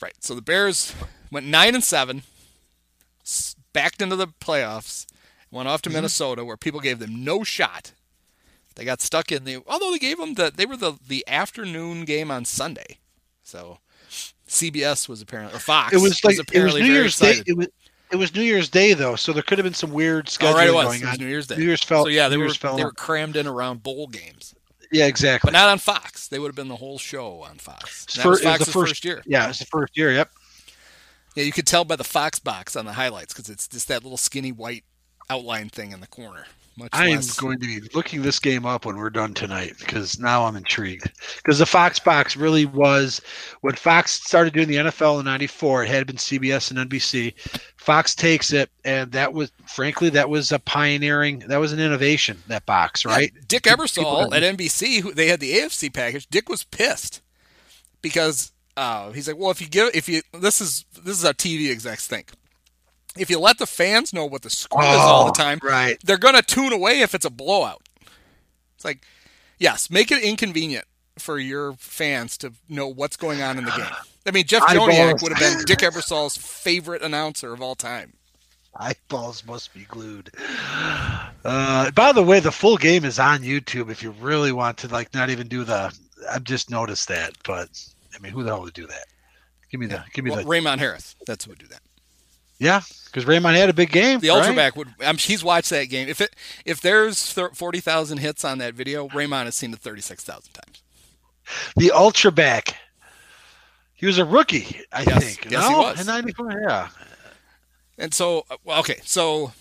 [0.03, 0.15] Right.
[0.21, 0.93] So the Bears
[1.35, 2.23] went nine and seven,
[3.73, 5.07] backed into the playoffs,
[5.51, 5.97] went off to Mm-hmm.
[5.97, 7.93] Minnesota, where people gave them no shot.
[8.77, 9.59] They got stuck in the.
[9.67, 12.99] Although they gave them the, they were the the afternoon game on Sunday,
[13.43, 13.79] so
[14.49, 15.93] CBS was apparently or Fox.
[15.93, 17.43] It was like it was apparently New very Year's Day.
[17.47, 17.69] It was
[18.11, 20.57] it was New Year's Day though, so there could have been some weird scheduling Oh,
[20.57, 20.85] right, it was.
[20.87, 21.19] going It was on.
[21.21, 21.57] New Year's Day.
[21.57, 22.03] New Year's fell.
[22.05, 24.55] so yeah, they New were fell they were crammed in around bowl games,
[24.91, 25.49] Yeah, exactly.
[25.53, 26.27] but not on Fox.
[26.27, 28.07] They would have been the whole show on Fox.
[28.17, 29.23] That fir- was it the first- first year.
[29.25, 30.11] Yeah, it was the first year.
[30.13, 30.31] Yep.
[31.35, 34.03] Yeah, you could tell by the Fox box on the highlights because it's just that
[34.03, 34.85] little skinny white
[35.29, 36.47] outline thing in the corner.
[36.77, 40.19] Much I am going to be looking this game up when we're done tonight because
[40.19, 41.09] now I'm intrigued.
[41.37, 43.21] Because the Fox box really was
[43.61, 45.85] when Fox started doing the NFL in '94.
[45.85, 47.33] It had been CBS and NBC.
[47.77, 51.41] Fox takes it, and that was, frankly, that was a pioneering.
[51.47, 52.43] That was an innovation.
[52.49, 53.31] That box, right?
[53.33, 56.27] Yeah, Dick Ebersol at NBC, who they had the AFC package.
[56.29, 57.21] Dick was pissed
[58.03, 61.33] because uh, he's like, "Well, if you give, if you, this is this is how
[61.33, 62.31] TV execs think.
[63.17, 65.97] If you let the fans know what the score is all the Oh, time, right.
[66.03, 67.83] they're gonna tune away if it's a blowout.
[68.75, 69.05] It's like,
[69.59, 70.85] yes, make it inconvenient
[71.19, 73.87] for your fans to know what's going on in the game.
[74.27, 74.63] I mean, Jeff.
[74.69, 78.15] Joniak would have been Dick Ebersol's favorite announcer of all time.
[78.77, 80.31] Eyeballs must be glued.
[81.47, 83.91] Uh, by the way, the full game is on YouTube.
[83.91, 85.95] If you really want to, like, not even do the.
[86.31, 87.69] I've just noticed that, but
[88.15, 89.07] I mean, who the hell would do that?
[89.71, 90.05] Give me the.
[90.13, 90.47] Give me Well, the.
[90.47, 91.81] Raymond Harris, that's who would do that.
[92.59, 94.21] Yeah, because Raymond had a big game.
[94.21, 94.45] The right?
[94.45, 94.89] ultraback would.
[95.01, 96.09] I'm, he's watched that game.
[96.09, 96.35] If it
[96.65, 100.53] if there's forty thousand hits on that video, Raymond has seen it thirty six thousand
[100.53, 100.83] times.
[101.77, 102.75] The ultraback.
[103.97, 105.51] He was a rookie, I Yes, think.
[105.51, 106.01] yes, he was.
[106.01, 106.89] In '94, yeah.
[107.97, 109.53] And so, uh, well, okay, so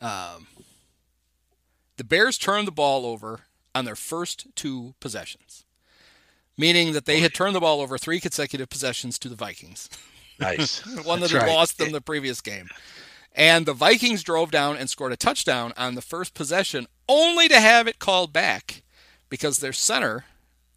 [0.00, 0.46] um,
[1.96, 3.40] the Bears turned the ball over
[3.74, 5.64] on their first two possessions,
[6.56, 9.88] meaning that they had turned the ball over three consecutive possessions to the Vikings.
[10.38, 10.84] Nice.
[11.04, 11.54] one that That's had right.
[11.54, 12.68] lost them the previous game.
[13.34, 17.60] And the Vikings drove down and scored a touchdown on the first possession, only to
[17.60, 18.82] have it called back
[19.28, 20.24] because their center,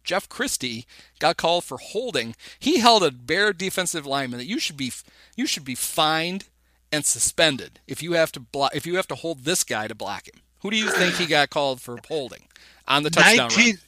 [0.04, 0.86] Jeff Christy,
[1.18, 2.34] got called for holding.
[2.58, 4.92] He held a bare defensive lineman that you should be
[5.36, 6.48] you should be fined
[6.92, 9.94] and suspended if you have to block if you have to hold this guy to
[9.94, 10.40] block him.
[10.60, 12.42] Who do you think he got called for holding
[12.86, 13.48] on the touchdown?
[13.48, 13.78] 19.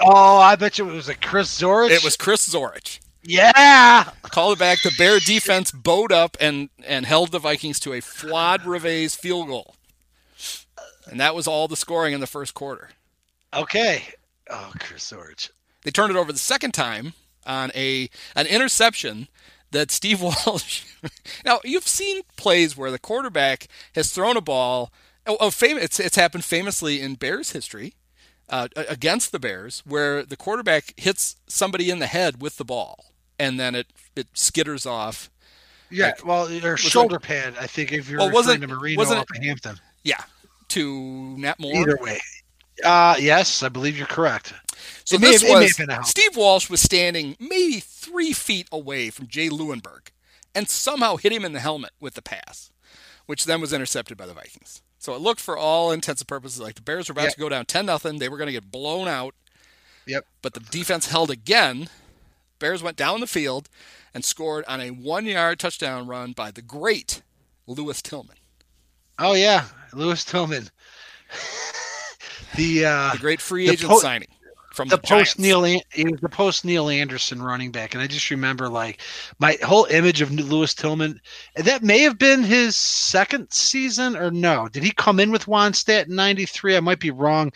[0.00, 1.90] Oh, I bet you it was a Chris Zorich.
[1.90, 3.00] It was Chris Zorich.
[3.22, 4.04] Yeah.
[4.22, 4.82] Called it back.
[4.82, 9.48] The Bear defense bowed up and, and held the Vikings to a Fuad Reveiz field
[9.48, 9.74] goal.
[11.10, 12.90] And that was all the scoring in the first quarter.
[13.52, 14.04] Okay.
[14.50, 15.50] Oh, Chris Zorich.
[15.82, 17.14] They turned it over the second time
[17.46, 19.28] on a an interception
[19.70, 20.84] that Steve Walsh.
[21.44, 24.92] now you've seen plays where the quarterback has thrown a ball.
[25.26, 27.94] Oh, oh fam- it's it's happened famously in Bears history
[28.48, 33.06] uh, against the Bears, where the quarterback hits somebody in the head with the ball,
[33.38, 35.30] and then it it skitters off.
[35.90, 38.98] Yeah, Like, well, it- shoulder pad, I think, if you're Well, referring wasn't- to Marino
[38.98, 39.80] wasn't up in Hampton.
[40.04, 40.22] Yeah,
[40.68, 41.76] to Nat Moore.
[41.76, 42.20] Either way.
[42.84, 44.52] Uh, yes, I believe you're correct.
[45.04, 46.08] So It may this have- it was.
[46.10, 50.08] Steve Walsh was standing maybe three feet away from Jay Leeuwenburg,
[50.54, 52.70] and somehow hit him in the helmet with the pass,
[53.26, 54.82] which then was intercepted by the Vikings.
[55.06, 57.34] So it looked, for all intents and purposes, like the Bears were about Yep.
[57.34, 58.18] to go down ten nothing.
[58.18, 59.36] They were going to get blown out,
[60.04, 60.26] Yep.
[60.42, 61.88] but the defense held again.
[62.58, 63.68] Bears went down the field
[64.12, 67.22] and scored on a one-yard touchdown run by the great
[67.68, 68.34] Lewis Tillman,
[69.16, 70.70] Oh yeah, Lewis Tillman.
[72.56, 74.28] the uh, the great free The agent po- signing
[74.76, 78.30] from the the, post Neal was the post Neal Anderson running back, and I just
[78.30, 79.00] remember like
[79.38, 81.18] my whole image of Lewis Tillman.
[81.56, 84.68] That may have been his second season, or no?
[84.68, 86.76] Did he come in with Wannstedt in '93?
[86.76, 87.52] I might be wrong,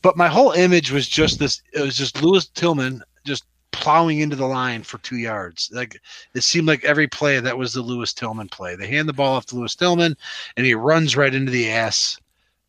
[0.00, 1.60] but my whole image was just this.
[1.72, 5.70] It was just Lewis Tillman just plowing into the line for two yards.
[5.72, 6.00] Like
[6.34, 8.76] it seemed like every play that was the Lewis Tillman play.
[8.76, 10.16] They hand the ball off to Lewis Tillman,
[10.56, 12.16] and he runs right into the ass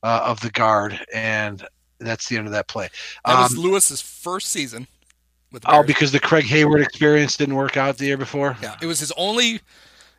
[0.02, 1.64] uh, of the guard, and
[2.08, 2.90] that's the end of that play.
[3.26, 4.88] That was Um, Lewis's first season
[5.52, 8.58] with the Oh, because the Craig Heyward experience didn't work out the year before.
[8.62, 9.62] yeah, it was his only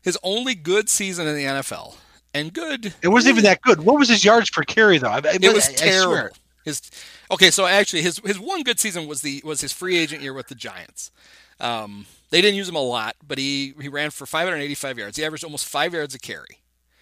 [0.03, 1.97] his only good season in the NFL,
[2.35, 2.93] and good.
[3.03, 3.81] It wasn't even that good.
[3.83, 5.09] What was his yards per carry though?
[5.09, 6.37] I, I- It was I- terrible.
[6.65, 6.81] His
[7.31, 10.33] okay, so actually his his one good season was the was his free agent year
[10.33, 11.11] with the Giants.
[11.59, 15.17] Um, they didn't use him a lot, but he he ran for 585 yards.
[15.17, 16.59] He averaged almost five yards a carry.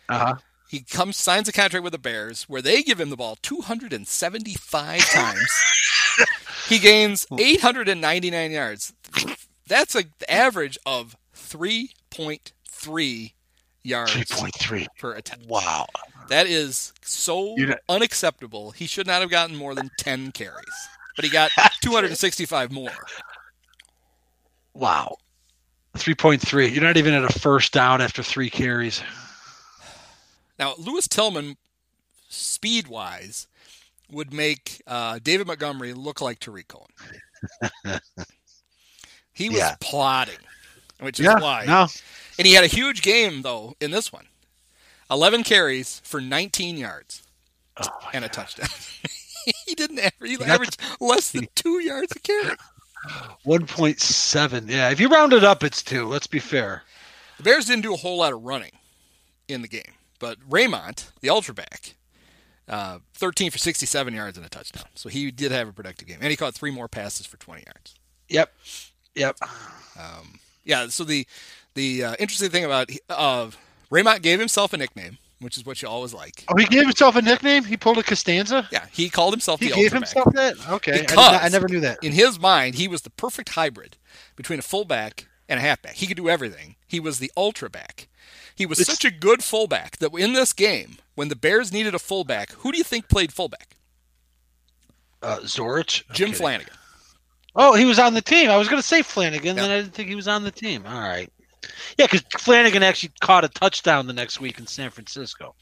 [0.09, 0.37] Uh-huh.
[0.71, 5.01] He comes signs a contract with the Bears where they give him the ball 275
[5.11, 5.65] times.
[6.69, 7.41] he gains hmm.
[7.41, 8.93] 899 yards.
[9.67, 13.33] That's an average of 3.3
[13.83, 14.87] yards Three point three.
[14.99, 15.47] per attempt.
[15.49, 15.87] Wow.
[16.29, 18.71] That is so You know- unacceptable.
[18.71, 20.55] He should not have gotten more than 10 carries,
[21.17, 21.51] but he got
[21.81, 22.91] 265 more.
[24.75, 25.17] Wow.
[25.97, 26.69] Three point three.
[26.69, 29.03] You're not even at a first down after three carries.
[30.61, 31.57] Now, Lewis Tillman,
[32.29, 33.49] speed wise,
[34.13, 36.87] would make uh, David Montgomery look like Tarik Cohen.
[39.33, 39.77] he was Yeah.
[39.81, 40.39] plotting,
[41.01, 41.41] which is Yeah.
[41.41, 41.65] why.
[41.65, 41.89] No.
[42.39, 44.27] And he had a huge game, though, in this one
[45.11, 47.23] 11 carries for 19 yards
[47.79, 48.69] Oh and a touchdown.
[49.67, 52.55] he didn't average, he averaged less than two yards a carry.
[53.45, 54.69] One point seven.
[54.69, 54.91] Yeah.
[54.91, 56.07] If you round it up, it's two.
[56.07, 56.83] Let's be fair.
[57.39, 58.73] The Bears didn't do a whole lot of running
[59.49, 61.95] in the game, but Raymond, the ultra back,
[62.69, 64.85] uh, 13 for 67 yards and a touchdown.
[64.95, 67.65] So he did have a productive game, and he caught three more passes for 20
[67.67, 67.97] yards.
[68.29, 68.53] Yep.
[69.17, 69.39] Yep.
[70.65, 70.87] Yeah.
[70.89, 71.27] So the
[71.75, 73.51] the uh, interesting thing about uh,
[73.91, 76.45] Raymond gave himself a nickname, which is what you always like.
[76.49, 77.65] Oh, he gave himself a nickname.
[77.65, 78.69] He pulled a Costanza.
[78.71, 80.09] Yeah, he called himself He the gave ultra back.
[80.09, 80.73] himself that.
[80.75, 81.07] Okay.
[81.09, 82.05] I, not- I never knew that.
[82.05, 83.97] In his mind, he was the perfect hybrid
[84.37, 85.95] between a fullback and a halfback.
[85.95, 86.77] He could do everything.
[86.87, 88.09] He was the ultra back.
[88.61, 91.95] He was It's- such a good fullback that in this game, when the Bears needed
[91.95, 93.79] a fullback, who do you think played fullback?
[95.23, 96.03] Uh, Zorich.
[96.11, 96.35] I'm Jim kidding.
[96.39, 96.75] Flanagan.
[97.57, 98.51] Oh, he was on the team.
[98.51, 99.63] I was going to say Flanagan, Yeah.
[99.63, 100.85] then I didn't think he was on the team.
[100.87, 101.33] All right.
[101.97, 105.55] Yeah, because Flanagan actually caught a touchdown the next week in San Francisco.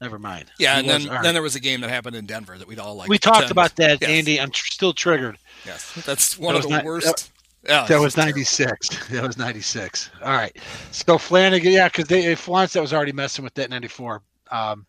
[0.00, 0.50] Never mind.
[0.58, 1.22] Yeah, He and then, was- all right.
[1.22, 3.08] then there was a game that happened in Denver that we'd all like.
[3.08, 4.40] we to talked pretend- about that, Yes, Andy.
[4.40, 5.38] I'm tr- still triggered.
[5.64, 7.30] Yes, that's one That of the not- worst.
[7.64, 8.32] Yeah, That was terrible.
[8.32, 9.08] 96.
[9.10, 10.10] That was 96.
[10.22, 10.56] All right.
[10.90, 14.22] So Flanagan, yeah, because they Florence that was already messing with that 94.
[14.50, 14.86] Um,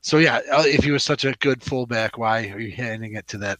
[0.00, 3.26] so yeah, uh, if he was such a good fullback, why are you handing it
[3.28, 3.58] to that?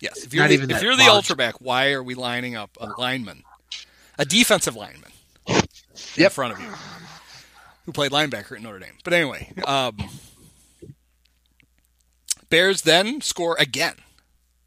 [0.00, 2.56] Yes, if you're Not the, even if you're the ultra back, why are we lining
[2.56, 3.44] up a lineman,
[4.18, 5.12] a defensive lineman,
[6.16, 6.68] in front of you,
[7.84, 8.98] who played linebacker at Notre Dame?
[9.04, 9.96] But anyway, um,
[12.48, 13.94] Bears then score again.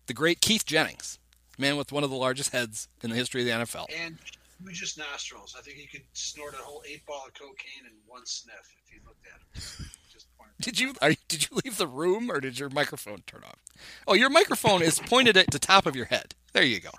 [0.08, 1.20] The great Keith Jennings,
[1.58, 3.86] man with one of the largest heads in the history of the NFL.
[4.04, 4.18] And
[4.72, 5.56] just nostrils.
[5.58, 8.94] I think he could snort a whole eight ball of cocaine in one sniff if
[8.94, 9.40] you looked at
[9.80, 9.86] him.
[10.12, 10.28] Just
[10.62, 13.58] Did you are, did you leave the room or did your microphone turn off?
[14.08, 16.34] Oh, your microphone is pointed at the top of your head.
[16.54, 16.92] There you go.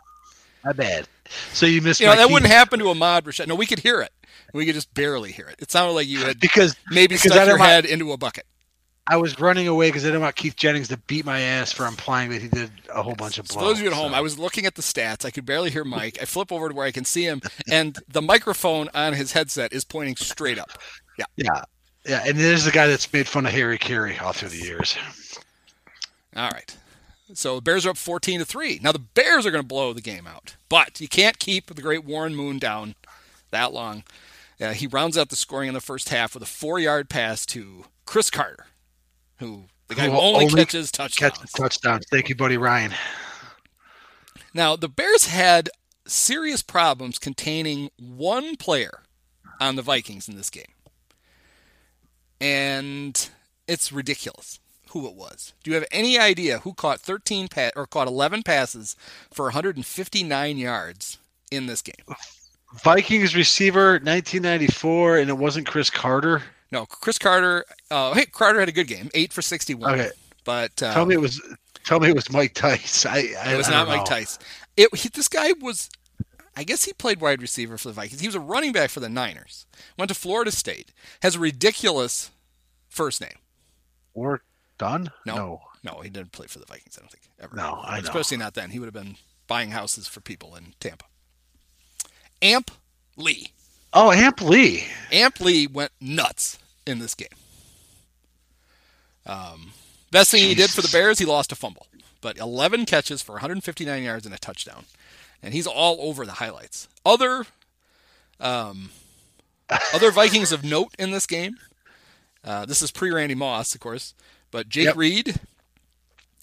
[0.64, 1.08] My bad.
[1.54, 3.46] So you missed You know that Keith- wouldn't happen to Ahmad Rashad.
[3.46, 4.12] No, we could hear it.
[4.52, 5.56] We could just barely hear it.
[5.60, 8.16] It sounded like you had because maybe because stuck I your don't head into a
[8.18, 8.44] bucket.
[9.06, 11.86] I was running away because I didn't want Keith Jennings to beat my ass for
[11.86, 14.20] implying that he did a whole bunch of For those of you at home, I
[14.20, 15.24] was looking at the stats.
[15.24, 16.18] I could barely hear Mike.
[16.20, 17.40] I flip over to where I can see him,
[17.70, 20.70] and the microphone on his headset is pointing straight up.
[21.18, 21.24] Yeah.
[21.36, 21.62] yeah,
[22.04, 24.96] yeah, and there's the guy that's made fun of Harry Caray all through the years.
[26.36, 26.76] All right.
[27.34, 28.80] So the Bears are up 14 to 3.
[28.82, 30.56] Now the Bears are going to blow the game out.
[30.68, 32.94] But you can't keep the great Warren Moon down
[33.50, 34.04] that long.
[34.60, 37.84] Uh, he rounds out the scoring in the first half with a 4-yard pass to
[38.06, 38.66] Cris Carter,
[39.38, 41.38] who the guy who Who only, only catches touchdowns.
[41.38, 42.06] Catch touchdowns.
[42.10, 42.92] Thank you, buddy Ryan.
[44.52, 45.68] Now, the Bears had
[46.06, 49.02] serious problems containing one player
[49.60, 50.64] on the Vikings in this game.
[52.40, 53.28] And
[53.66, 54.60] it's ridiculous
[54.90, 55.52] who it was.
[55.62, 58.96] Do you have any idea who caught 13 pa- or caught 11 passes
[59.32, 61.18] for 159 yards
[61.50, 62.16] in this game?
[62.82, 66.42] Vikings receiver, 1994, and it wasn't Cris Carter.
[66.72, 67.64] No, Cris Carter.
[67.90, 69.94] Uh, hey, Carter had a good game, eight for 61.
[69.94, 70.10] Okay,
[70.44, 71.40] but uh, tell me it was.
[71.84, 73.06] Tell me it was Mike Tice.
[73.06, 74.04] I, I It was I not Mike know.
[74.04, 74.38] Tice.
[74.76, 75.88] It he, this guy was,
[76.56, 78.20] I guess he played wide receiver for the Vikings.
[78.20, 79.66] He was a running back for the Niners.
[79.96, 80.92] Went to Florida State.
[81.22, 82.32] Has a ridiculous
[82.88, 83.38] first name.
[84.14, 84.42] Or
[84.78, 85.10] Done?
[85.24, 85.36] No.
[85.36, 85.60] No.
[85.84, 86.98] No, he didn't play for the Vikings.
[86.98, 87.54] I don't think ever.
[87.54, 88.04] No, I know.
[88.04, 88.70] Especially not then.
[88.70, 91.04] He would have been buying houses for people in Tampa.
[92.42, 92.70] Amp
[93.16, 93.52] Lee.
[93.98, 94.84] Oh, Amp Lee.
[95.10, 97.28] Amp Lee went nuts in this game.
[99.24, 99.72] Um,
[100.10, 101.86] best thing he did for the Bears, he lost a fumble,
[102.20, 104.84] but 11 catches for 159 yards and a touchdown,
[105.42, 106.88] and he's all over the highlights.
[107.06, 107.46] Other,
[108.38, 108.90] um,
[109.94, 111.56] other Vikings of note in this game.
[112.44, 114.12] Uh, this is pre Randy Moss, of course,
[114.50, 114.96] but Jake Yep.
[114.96, 115.40] Reed.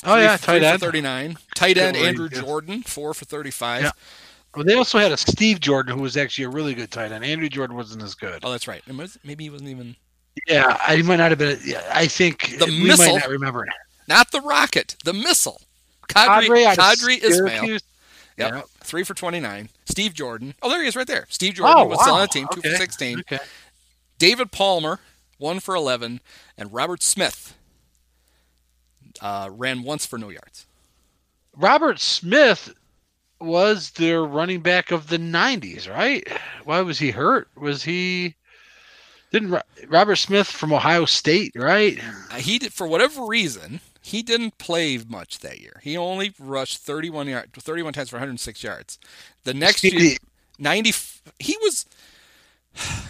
[0.04, 0.82] Oh three- yeah, tight end.
[0.82, 1.38] 39.
[1.56, 2.41] Tight end Andrew yeah.
[2.41, 3.84] Jordan, four for 35.
[3.84, 3.91] Yeah.
[4.56, 7.26] Well, they also had a Steve Jordan who was actually a really good tight end.
[7.26, 8.39] Andrew Jordan wasn't as good.
[8.43, 8.82] Oh, that's right.
[9.24, 9.95] Maybe he wasn't even
[10.47, 11.60] Yeah, I he might not have been.
[11.66, 13.14] Yeah, I think The we missile.
[13.14, 13.66] might not remember.
[14.08, 15.62] not the rocket, the missile.
[16.10, 17.66] Qadry, Qadry Ismail.
[17.66, 17.82] Yep.
[18.38, 18.66] Yep.
[18.82, 19.70] Three for 29.
[19.86, 20.54] Steve Jordan.
[20.62, 21.26] Oh, there he is right there.
[21.30, 23.20] Steve Jordan Oh, was still on the team, two for 16.
[23.22, 23.39] Okay.
[24.20, 24.99] David Palmer,
[25.38, 26.20] one for 11.
[26.58, 27.56] And Robert Smith
[29.22, 30.66] uh, ran once for no yards.
[31.56, 32.74] Robert Smith
[33.44, 36.28] was their running back of the '90s, right?
[36.64, 37.50] Why was he hurt?
[37.56, 38.36] Was he?
[39.32, 42.00] Didn't Robert Smith from Ohio State, right?
[42.32, 45.80] Uh, he did, for whatever reason, he didn't play much that year.
[45.82, 49.00] He only rushed 31 yard, 31 times for 106 yards.
[49.44, 50.18] The next year,
[50.60, 50.94] 90,
[51.39, 51.86] he was.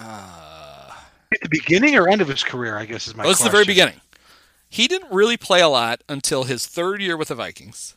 [0.00, 0.92] Uh,
[1.34, 3.24] At the beginning or end of his career, I guess is my.
[3.24, 4.00] This is the very beginning.
[4.68, 7.96] He didn't really play a lot until his third year with the Vikings.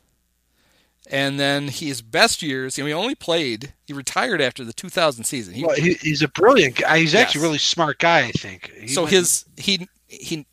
[1.09, 5.23] And then his best years, you know, he only played, he retired after the 2000
[5.23, 5.55] season.
[5.55, 6.99] He, Well, he, he's a brilliant guy.
[6.99, 8.71] He's actually a really smart guy, I think.
[8.79, 10.45] He so went- his he he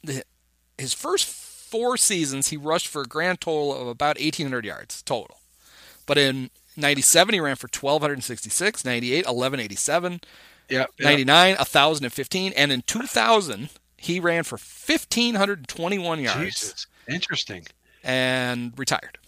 [0.78, 5.36] his first four seasons he rushed for a grand total of about 1800 yards total.
[6.06, 10.20] But in 97 he ran for 1266, 98 1187,
[10.70, 11.04] yeah, yeah.
[11.04, 13.68] 99 1015 and in 2000
[13.98, 17.66] he ran for 1521 yards Jesus, interesting.
[18.02, 19.18] and retired.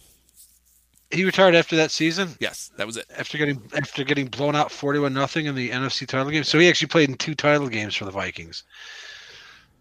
[1.11, 2.29] He retired after that season.
[2.39, 3.05] Yes, that was it.
[3.17, 6.69] After getting after getting blown out forty-one nothing in the NFC title game, so he
[6.69, 8.63] actually played in two title games for the Vikings.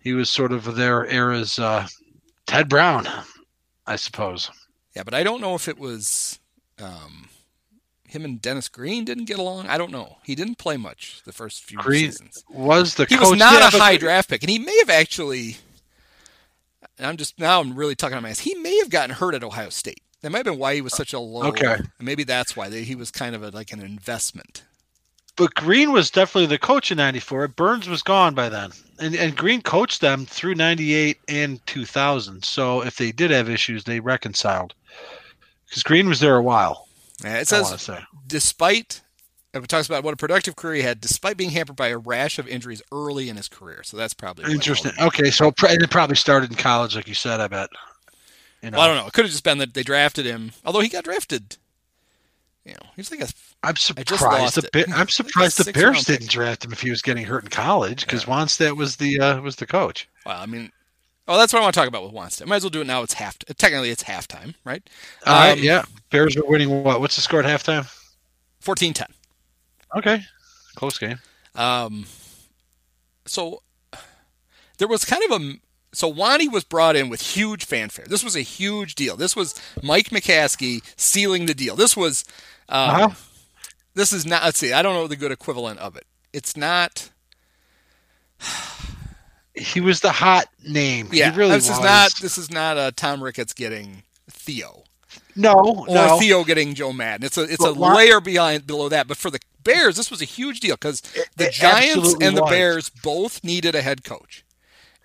[0.00, 1.86] He was sort of their era's uh,
[2.46, 3.06] Ted Brown,
[3.86, 4.50] I suppose.
[4.96, 6.40] Yeah, but I don't know if it was
[6.82, 7.28] um,
[8.04, 9.66] him and Dennis Green didn't get along.
[9.68, 10.16] I don't know.
[10.24, 12.44] He didn't play much the first few Green seasons.
[12.48, 13.30] was the He coach.
[13.30, 15.58] was not yeah, a high draft pick, and he may have actually.
[16.98, 18.40] I'm just now I'm really talking on my ass.
[18.40, 20.02] He may have gotten hurt at Ohio State.
[20.22, 21.44] That might have been why he was such a low.
[21.48, 21.76] Okay.
[21.98, 24.64] Maybe that's why they, he was kind of a, like an investment.
[25.36, 27.48] But Green was definitely the coach in '94.
[27.48, 32.44] Burns was gone by then, and and Green coached them through '98 and 2000.
[32.44, 34.74] So if they did have issues, they reconciled.
[35.66, 36.88] Because Green was there a while.
[37.24, 38.04] Yeah, it I want to says say.
[38.26, 39.00] despite
[39.52, 42.38] it talks about what a productive career he had, despite being hampered by a rash
[42.38, 43.82] of injuries early in his career.
[43.82, 44.92] So that's probably Interesting.
[45.00, 47.40] Okay, so it probably started in college, like you said.
[47.40, 47.70] I bet.
[48.62, 49.06] You know, Well, I don't know.
[49.06, 50.52] It could have just been that they drafted him.
[50.64, 51.56] Although he got drafted,
[52.64, 53.28] you know, he was like a
[53.62, 54.56] I'm surprised.
[54.56, 54.90] The it.
[54.90, 58.24] I'm surprised the Bears didn't draft him if he was getting hurt in college because
[58.24, 60.08] Wannstedt was the uh, was the coach.
[60.26, 60.70] Well, I mean,
[61.28, 62.46] oh, that's what I want to talk about with Wannstedt.
[62.46, 63.02] Might as well do it now.
[63.02, 63.38] It's half.
[63.38, 64.82] Technically, it's halftime, right?
[65.26, 65.84] All right, Um, yeah.
[66.10, 66.82] Bears are winning.
[66.82, 67.00] What?
[67.00, 67.86] What's the score at halftime?
[68.64, 69.06] 14-10.
[69.96, 70.22] Okay,
[70.74, 71.18] close game.
[71.54, 72.04] Um,
[73.26, 73.62] so
[74.78, 75.54] there was kind of a
[75.92, 78.06] so Wani was brought in with huge fanfare.
[78.08, 79.16] This was a huge deal.
[79.16, 81.76] This was Mike McCaskey sealing the deal.
[81.76, 82.24] This was
[82.68, 83.10] um, Uh-huh.
[83.94, 84.44] this is not.
[84.44, 84.72] Let's see.
[84.72, 86.04] I don't know the good equivalent of it.
[86.32, 87.10] It's not.
[89.54, 91.08] He was the hot name.
[91.12, 91.78] Yeah, he really this was.
[91.78, 92.12] is not.
[92.22, 94.84] This is not uh, Tom Ricketts getting Theo.
[95.34, 95.52] no,
[95.88, 96.18] or no.
[96.18, 97.26] Theo getting Joe Maddon.
[97.26, 99.08] It's a it's But a layer behind below that.
[99.08, 101.00] But for the Bears, this was a huge deal because
[101.36, 102.42] the it Giants absolutely and the.
[102.42, 104.44] Bears both needed a head coach,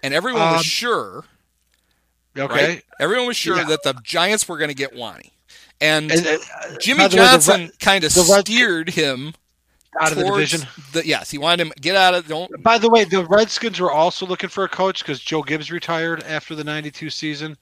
[0.05, 1.25] and everyone Um, was sure.
[2.37, 2.67] okay.
[2.67, 2.83] Right?
[2.99, 3.63] Everyone was sure Yeah.
[3.65, 5.31] that the Giants were going to get Wani,
[5.81, 6.37] and, And, uh,
[6.79, 9.33] Jimmy by way, Johnson kind of steered him
[9.99, 10.67] out of the division.
[10.93, 12.61] The, yes, he wanted him get out of don't.
[12.61, 16.23] By the way, the Redskins were also looking for a coach because Joe Gibbs retired
[16.23, 17.57] after the '92 season,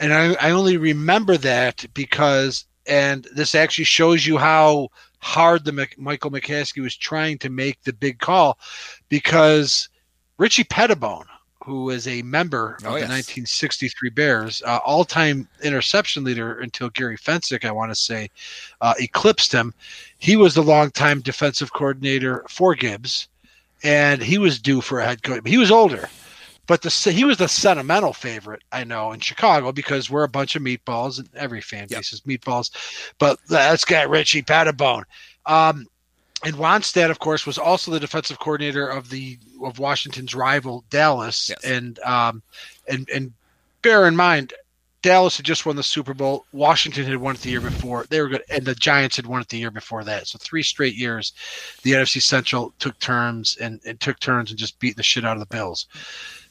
[0.00, 4.88] and I, I only remember that because, and this actually shows you how
[5.20, 8.58] hard the Mc, Michael McCaskey was trying to make the big call,
[9.08, 9.88] because
[10.38, 11.24] Richie Petitbon,
[11.64, 13.08] who was a member of Oh, the yes.
[13.08, 18.30] 1963 Bears, uh, all-time interception leader until Gary Fencik, I want to say,
[18.80, 19.72] uh, eclipsed him.
[20.18, 23.28] He was the longtime defensive coordinator for Gibbs
[23.84, 25.42] and he was due for a head coach.
[25.46, 26.08] He was older,
[26.66, 30.54] but the he was the sentimental favorite I know in Chicago because we're a bunch
[30.56, 31.98] of meatballs and every fan Yep.
[31.98, 32.70] base is meatballs.
[33.18, 35.02] But that's got Richie Petitbon.
[35.46, 35.86] Um,
[36.44, 41.50] and Wannstedt, of course, was also the defensive coordinator of the of Washington's rival Dallas.
[41.50, 41.64] Yes.
[41.64, 42.42] And um,
[42.88, 43.32] and and
[43.82, 44.52] bear in mind,
[45.02, 46.46] Dallas had just won the Super Bowl.
[46.52, 48.06] Washington had won it the year before.
[48.08, 50.28] They were good, and the Giants had won it the year before that.
[50.28, 51.32] So three straight years,
[51.82, 55.36] the NFC Central took turns and, and took turns and just beat the shit out
[55.36, 55.86] of the Bills.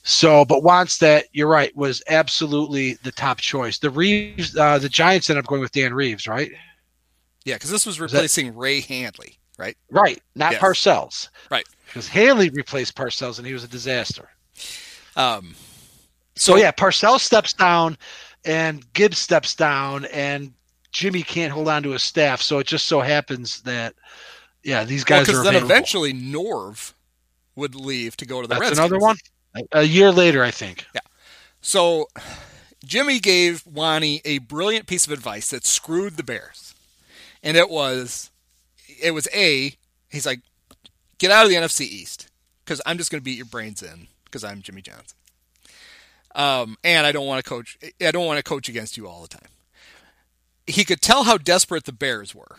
[0.03, 3.77] So, but Wannstedt, you're right, was absolutely the top choice.
[3.77, 6.51] The Reeves, uh, the Giants ended up going with Dan Reeves, right?
[7.45, 9.77] Yeah, because this was that- replacing Ray Handley, right?
[9.91, 10.61] Right, not Yes.
[10.61, 11.29] Parcells.
[11.51, 11.65] Right.
[11.85, 14.29] Because Haley replaced Parcells and he was a disaster.
[15.15, 15.55] Um,
[16.35, 17.97] So yeah, Parcells steps down
[18.45, 20.53] and Gibbs steps down and
[20.91, 22.41] Jimmy can't hold on to his staff.
[22.41, 23.93] So it just so happens that
[24.63, 25.71] yeah, these guys because are then available.
[25.71, 26.93] eventually Norv
[27.55, 28.79] would leave to go to the That's Redskins.
[28.79, 29.17] another one.
[29.73, 30.85] A year later, I think.
[30.95, 31.01] Yeah.
[31.61, 32.07] So
[32.85, 36.73] Jimmy gave Wani a brilliant piece of advice that screwed the Bears.
[37.43, 38.30] And it was
[39.01, 39.75] it was A,
[40.09, 40.41] he's like,
[41.17, 42.29] get out of the NFC East
[42.63, 45.17] because I'm just going to beat your brains in because I'm Jimmy Johnson.
[46.33, 47.77] Um, and I don't want to coach.
[47.99, 49.49] I don't want to coach against you all the time.
[50.65, 52.57] He could tell how desperate the Bears were,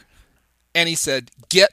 [0.75, 1.71] and he said, "Get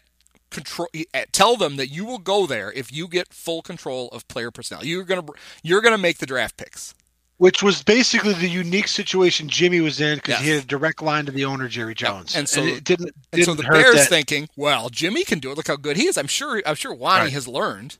[0.50, 0.88] control.
[1.34, 4.86] Tell them that you will go there if you get full control of player personnel.
[4.86, 5.26] You're gonna
[5.62, 6.94] you're gonna make the draft picks."
[7.40, 11.26] Which was basically the unique situation Jimmy was in because he had a direct line
[11.26, 13.16] to the owner Jerry Jones, and so- it didn't.
[13.32, 15.56] And so didn't the Bears that- thinking, well, Jimmy can do it.
[15.58, 16.18] Look how good he is.
[16.18, 16.62] I'm sure.
[16.66, 17.34] I'm sure Wani Right.
[17.34, 17.98] has learned.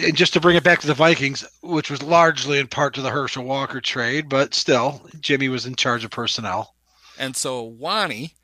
[0.00, 3.02] and just to bring it back to the Vikings, which was largely in part to
[3.02, 6.74] the Herschel Walker trade, but still, Jimmy was in charge of personnel.
[7.18, 8.34] And so Wani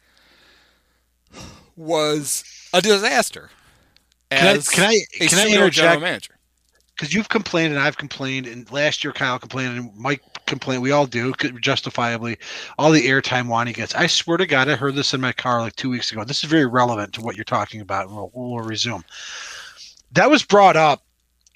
[1.76, 3.50] was a disaster.
[4.30, 6.02] Can I- can I- a can I interject?
[6.94, 10.82] Because you've complained and I've complained, and last year Kyle complained and Mike complained.
[10.82, 12.38] We all do, justifiably.
[12.78, 13.94] All the airtime Wani gets.
[13.94, 16.24] I swear to God, I heard this in my car like two weeks ago.
[16.24, 18.08] This is very relevant to what you're talking about.
[18.08, 19.04] We'll, we'll resume.
[20.12, 21.02] That was brought up,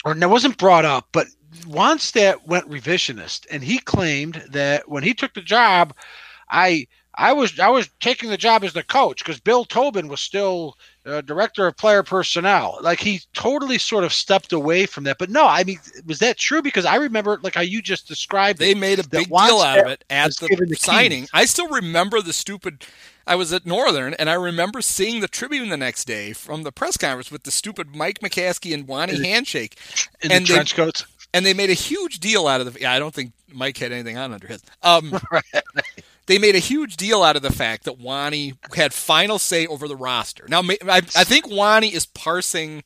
[0.05, 1.29] or that wasn't brought up, but
[1.67, 5.95] Wannstedt went revisionist, and he claimed that when he took the job,
[6.51, 10.21] I I was I was taking the job as the coach because Bill Tobin was
[10.21, 12.79] still uh, director of player personnel.
[12.81, 15.19] Like he totally sort of stepped away from that.
[15.19, 16.63] But no, I mean, was that true?
[16.63, 19.79] Because I remember, like how you just described, They it, made a big deal out
[19.81, 21.23] of it at the, the signing.
[21.23, 21.31] keys.
[21.33, 22.85] I still remember the stupid.
[23.27, 26.73] I was at Northern, and I remember seeing the Tribune the next day from the
[26.73, 29.77] press conference with the stupid Mike McCaskey and Wani handshake,
[30.23, 31.05] in and the they- trench coats.
[31.35, 32.81] and they made a huge deal out of the.
[32.81, 34.63] Yeah, I don't think Mike had anything on under his.
[34.83, 35.13] Um,
[36.29, 39.89] they made a huge deal out of the fact that Wani had final say over
[39.89, 40.47] the roster.
[40.49, 42.85] Now, I, I think Wani is parsing.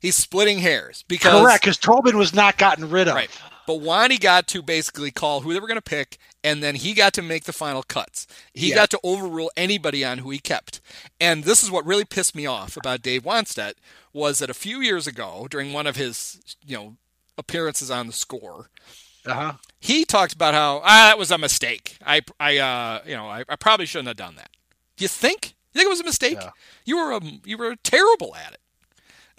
[0.00, 3.14] He's splitting hairs because Correct, because Tobin was not gotten rid of.
[3.14, 3.30] Right.
[3.66, 6.92] But Wani got to basically call who they were going to pick, and then he
[6.94, 8.26] got to make the final cuts.
[8.52, 8.74] He Yeah.
[8.74, 10.80] got to overrule anybody on who he kept.
[11.20, 13.74] And this is what really pissed me off about Dave Wannstedt
[14.12, 16.96] was that a few years ago, during one of his, you know,
[17.38, 18.68] appearances on the score,
[19.24, 19.52] Uh huh.
[19.82, 21.98] He talked about how ah, that was a mistake.
[22.06, 24.50] I, I, uh, you know, I, I probably shouldn't have done that.
[24.96, 25.54] Do you think?
[25.74, 26.38] You think it was a mistake?
[26.40, 26.50] Yeah.
[26.84, 28.60] You were, um, you were terrible at it.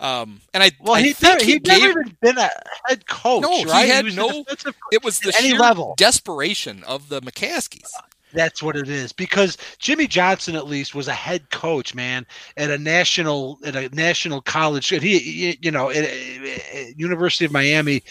[0.03, 2.49] Um, and I, Well, I he think never, he he gave, never even been a
[2.87, 3.41] head coach.
[3.43, 3.87] No, he right?
[3.87, 4.43] had was no-
[4.91, 5.93] It was the any level.
[5.97, 7.89] desperation of the McCaskeys.
[8.33, 12.25] That's what it is because Jimmy Johnson at least was a head coach, man,
[12.57, 14.91] at a national at a national college.
[14.91, 18.01] And he, he- you know, at, at University of Miami,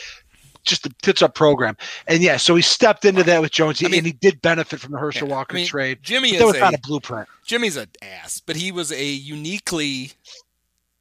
[0.64, 1.76] just a tits up program.
[2.06, 4.80] And yeah, so he stepped into that with Jones, I mean- and he did benefit
[4.80, 5.98] from the Herschel Yeah, Walker I mean, trade.
[6.02, 7.28] Jimmy is was a, not a blueprint.
[7.44, 10.12] Jimmy's an ass, but he was a uniquely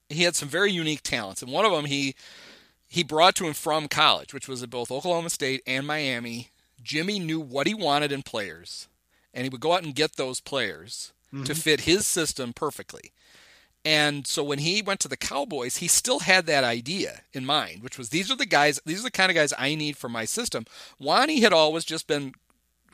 [0.09, 2.16] he had some very unique talents, and one of them he
[2.88, 6.49] he brought to him from college, which was at both Oklahoma State and Miami.
[6.84, 8.88] Jimmy knew what he wanted in players,
[9.34, 11.53] and he would go out and get those players to mm-hmm.
[11.53, 13.14] fit his system perfectly.
[13.84, 17.82] And so when he went to the Cowboys, he still had that idea in mind,
[17.82, 20.07] which was these are the guys, these are the kind of guys I need for
[20.09, 20.65] my system.
[20.99, 22.34] Wani had always just been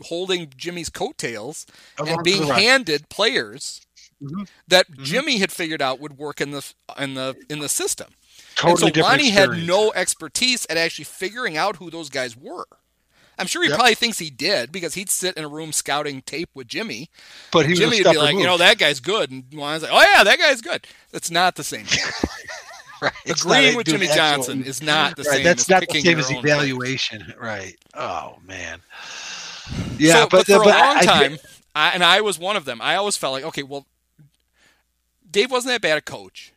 [0.01, 1.65] holding Jimmy's coattails
[1.97, 3.81] Along and being handed players
[4.23, 4.47] Mhm.
[4.67, 6.65] that Jimmy had figured out would work in the
[6.97, 8.13] in the in the system.
[8.55, 12.35] Totally and so different Lonnie had no expertise at actually figuring out who those guys
[12.35, 12.65] were.
[13.39, 13.77] I'm sure he Yep.
[13.77, 17.09] probably thinks he did because he'd sit in a room scouting tape with Jimmy.
[17.51, 20.01] But he Jimmy would be like, you know, that guy's good, and Lonnie's like, oh
[20.15, 20.87] yeah, that guy's good.
[21.11, 21.85] That's not the same.
[22.99, 23.13] Right.
[23.27, 25.43] Agreeing with Jimmy Johnson is not the Right, same.
[25.43, 27.75] That's as not the same as evaluation, right?
[27.93, 28.81] Oh man.
[29.99, 31.37] Yeah, So- but, for but a long I- I- time,
[31.75, 32.81] I, and I was one of them.
[32.81, 33.85] I always felt like, okay, well,
[35.29, 36.53] Dave wasn't that bad a coach,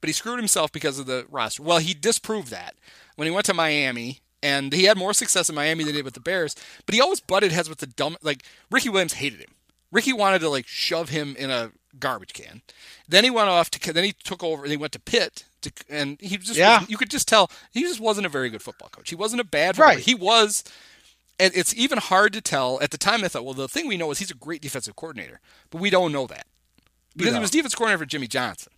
[0.00, 1.62] but he screwed himself because of the roster.
[1.62, 2.74] Well, he disproved that
[3.16, 6.04] when he went to Miami, and he had more success in Miami than he did
[6.04, 6.54] with the Bears.
[6.84, 8.16] But he always butted heads with the dumb.
[8.22, 9.50] Like Ricky Williams hated him.
[9.92, 12.62] Ricky wanted to like shove him in a garbage can.
[13.08, 14.62] Then he went off to then he took over.
[14.64, 16.84] And He went to Pitt, to, and he just Yeah.
[16.88, 19.08] you could just tell he just wasn't a very good football coach.
[19.10, 19.98] He wasn't a bad football Right.
[20.04, 20.64] He was,
[21.38, 22.78] and it's even hard to tell.
[22.82, 24.96] At the time, I thought, well, the thing we know is he's a great defensive
[24.96, 26.46] coordinator, but we don't know that
[27.16, 28.72] because he was defense coordinator for Jimmy Johnson.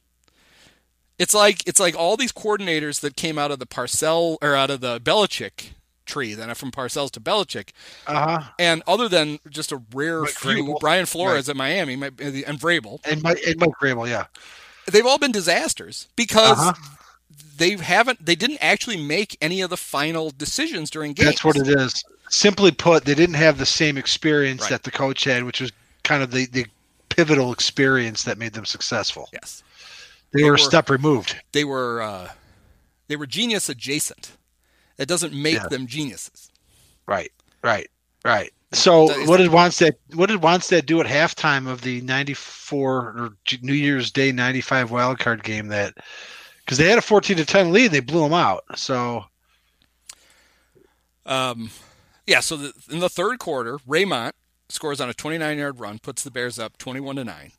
[1.19, 4.71] It's like it's like all these coordinators that came out of the Parcell or out
[4.71, 5.71] of the Belichick
[6.07, 7.71] tree, then from Parcells to Belichick,
[8.07, 8.51] Uh huh.
[8.59, 10.81] and other than just a rare Mike few, Vrabel.
[10.81, 12.03] Brian Flores at Miami and
[12.61, 14.25] Vrabel, And Mike, and Mike Vrabel, yeah.
[14.91, 16.73] they've all been disasters because Uh-huh.
[17.59, 21.27] they haven't they didn't actually make any of the final decisions during games.
[21.29, 22.03] That's what it is.
[22.31, 24.71] Simply put, they didn't have the same experience Right.
[24.71, 25.73] that the coach had, which was
[26.05, 26.67] kind of the, the
[27.11, 29.29] pivotal experience that made them successful.
[29.33, 29.63] Yes,
[30.33, 31.37] They, They were step removed.
[31.53, 32.31] they were uh,
[33.09, 34.33] they were genius adjacent.
[34.97, 35.69] That doesn't make Yeah.
[35.69, 36.51] them geniuses.
[37.07, 37.89] Right, right,
[38.25, 38.53] right.
[38.73, 43.31] So what did Wannstedt what did Wannstedt do at halftime of the 94 or
[43.63, 45.95] New Year's Day 95 wild card game that
[46.59, 48.65] because they had a 14 to 10 lead they blew them out.
[48.77, 49.25] So
[51.25, 51.71] Um,
[52.27, 54.33] yeah, so the, in the third quarter, Raymont
[54.69, 57.53] scores on a 29-yard run, puts the Bears up 21 to 9.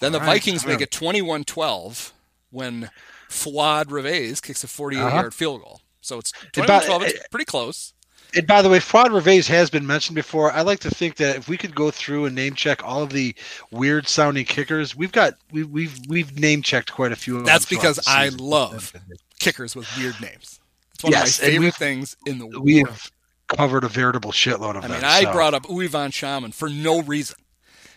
[0.00, 2.12] Then the right, Vikings so- make it 21-12
[2.50, 2.90] when
[3.28, 5.30] Fuad Reveiz kicks a 48-yard uh-huh.
[5.30, 5.80] field goal.
[6.00, 7.92] So it's About- 21-12, it's pretty close.
[8.34, 10.52] And by the way, Fuad Reveiz has been mentioned before.
[10.52, 13.10] I like to think that if we could go through and name check all of
[13.10, 13.34] the
[13.70, 17.38] weird sounding kickers, we've got we, we've we've name checked quite a few.
[17.38, 18.92] Of That's because I love
[19.38, 20.60] kickers with weird names.
[20.94, 22.88] It's one Yes, of my favorite we've- things in the We world.
[22.88, 23.10] have
[23.48, 24.90] covered a veritable shitload of I them.
[24.92, 27.36] mean, I so- brought up Uwe von Schamann for no reason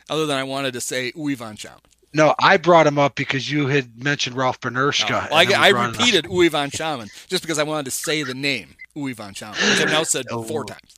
[0.10, 1.80] other than I wanted to say Uwe von Schamann.
[2.14, 5.10] no, I brought him up because you had mentioned Ralph No, Benirschke.
[5.10, 8.76] well, I, I repeated Uwe von Schamann just because I wanted to say the name
[8.96, 10.44] Uwe von Schamann, which I've now said Oh.
[10.44, 10.96] four times.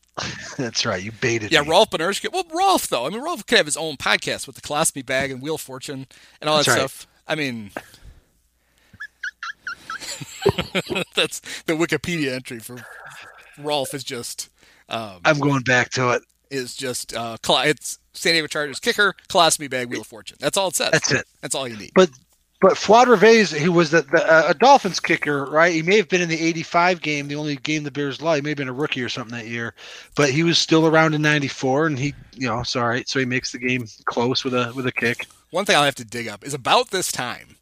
[0.57, 1.01] That's right.
[1.01, 1.51] You baited.
[1.51, 1.69] Yeah, me.
[1.69, 2.31] Rolf Benirschke.
[2.31, 3.05] Well, Rolf though.
[3.05, 5.61] I mean, Rolf could have his own podcast with the Colostomy Bag and Wheel of
[5.61, 6.05] Fortune
[6.41, 6.77] and all that right.
[6.77, 7.07] stuff.
[7.27, 7.71] I mean,
[11.15, 12.77] that's the Wikipedia entry for
[13.57, 14.49] Rolf is just
[14.89, 16.23] um, I'm going back to it.
[16.49, 20.37] is just uh, it's San Diego Chargers kicker, Colostomy Bag, Wheel of Fortune.
[20.39, 20.91] That's all it says.
[20.91, 21.25] That's it.
[21.41, 21.91] That's all you need.
[21.95, 22.09] But
[22.61, 25.73] but Fuad Reveiz, who was the, the uh, a Dolphins kicker, right?
[25.73, 28.37] He may have been in the '85 game, the only game the Bears lost.
[28.37, 29.73] He may have been a rookie or something that year,
[30.15, 33.09] but he was still around in '94, and he, you know, it's all right.
[33.09, 35.27] So he makes the game close with a with a kick.
[35.49, 37.57] One thing I'll have to dig up is about this time,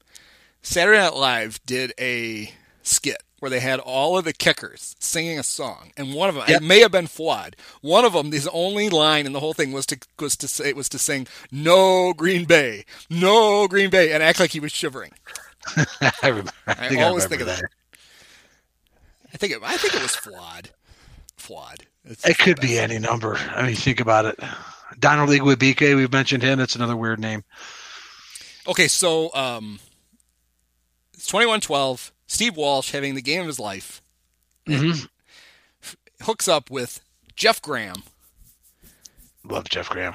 [0.62, 2.52] Saturday Night Live did a
[2.84, 6.46] skit where they had all of the kickers singing a song, and one of them
[6.48, 6.62] Yep.
[6.62, 7.56] it may have been Fuad.
[7.82, 10.70] One of them, his only line in the whole thing was to was to say
[10.70, 14.72] it was to sing "No Green Bay, No Green Bay," and act like he was
[14.72, 15.12] shivering.
[16.22, 17.72] I, remember, I, I, always I think of remember that.
[19.34, 20.16] I think it, I think it was.
[20.16, 20.72] Fuad.
[22.06, 23.36] It's It could be any number.
[23.36, 24.40] I mean, think about it.
[25.00, 26.60] Donald Igwebuike, we've mentioned him.
[26.60, 27.44] That's another weird name.
[28.68, 29.80] Okay, so um,
[31.14, 32.12] it's twenty-one twelve.
[32.30, 34.02] Steve Walsh having the game of his life.
[34.68, 35.10] Mhm.
[36.22, 37.02] hooks up with
[37.36, 38.04] Jeff Graham,
[39.44, 40.14] Love Jeff Graham.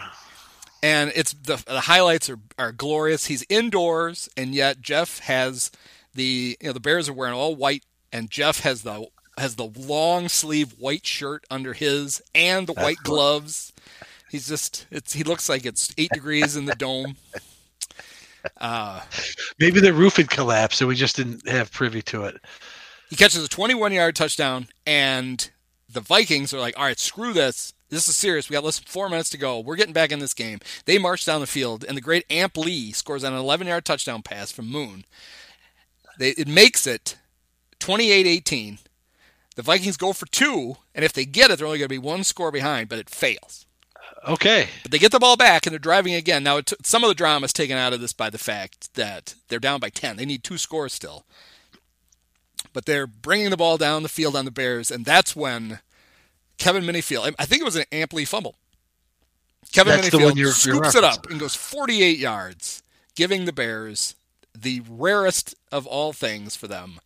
[0.82, 3.26] and it's the the highlights are, are glorious.
[3.26, 5.70] He's indoors, and yet Jeff has
[6.14, 9.06] the you know the Bears are wearing all white, and Jeff has the
[9.36, 13.16] has the long sleeve white shirt under his and the white cool.
[13.16, 13.72] gloves.
[14.30, 17.16] He's just it's he looks like it's eight degrees in the dome.
[18.60, 19.00] Uh,
[19.58, 22.40] Maybe the roof had collapsed, and we just didn't have privy to it.
[23.10, 25.50] he catches a 21 yard touchdown, and
[25.90, 27.72] the Vikings are like, all right, screw this.
[27.90, 28.48] This is serious.
[28.48, 29.60] We got less than four minutes to go.
[29.60, 30.58] We're getting back in this game.
[30.84, 33.84] They march down the field, and the great Amp Lee scores on an 11 yard
[33.84, 35.04] touchdown pass from Moon.
[36.18, 37.16] They, it makes it
[37.78, 38.78] 28 18.
[39.56, 41.98] The Vikings go for two, and if they get it, they're only going to be
[41.98, 43.66] one score behind, but it fails.
[44.26, 44.68] Okay.
[44.82, 46.42] But they get the ball back and they're driving again.
[46.42, 48.94] Now, it t- some of the drama is taken out of this by the fact
[48.94, 50.16] that they're down by 10.
[50.16, 51.24] They need two scores still.
[52.72, 55.80] But they're bringing the ball down the field on the Bears, and that's when
[56.58, 58.56] Kevin Minniefield, I- think it was an Amp Lee fumble.
[59.72, 62.82] Kevin That's Minniefield you're- you're scoops it up and goes 48 yards,
[63.14, 64.14] giving the Bears
[64.56, 67.00] the rarest of all things for them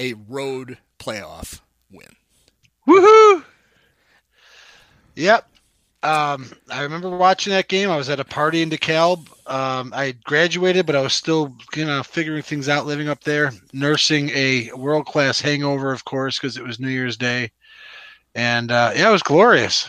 [0.00, 1.60] a road playoff
[1.90, 2.16] win.
[2.86, 3.44] Woohoo!
[5.14, 5.48] Yep.
[6.04, 7.90] Um, I remember watching that game.
[7.90, 9.26] I was at a party in DeKalb.
[9.50, 13.52] Um, I graduated, but I was still, you know, figuring things out living up there,
[13.72, 17.50] nursing a world class hangover, of course, because it was New Year's Day.
[18.34, 19.88] And uh, yeah, it was glorious.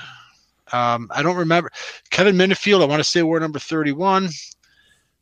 [0.72, 1.70] Um, I don't remember
[2.11, 2.82] Kevin Minniefield.
[2.82, 4.30] I want to say wore number 31.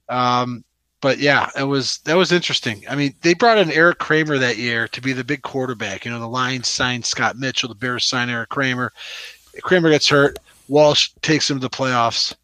[0.10, 0.64] Um,
[1.02, 2.84] but yeah, it was that was interesting.
[2.88, 6.06] I mean, they brought in Eric Kramer that year to be the big quarterback.
[6.06, 8.94] You know, the Lions signed Scott Mitchell, the Bears signed Eric Kramer.
[9.64, 10.38] Kramer gets hurt.
[10.68, 12.36] Walsh takes him to the playoffs,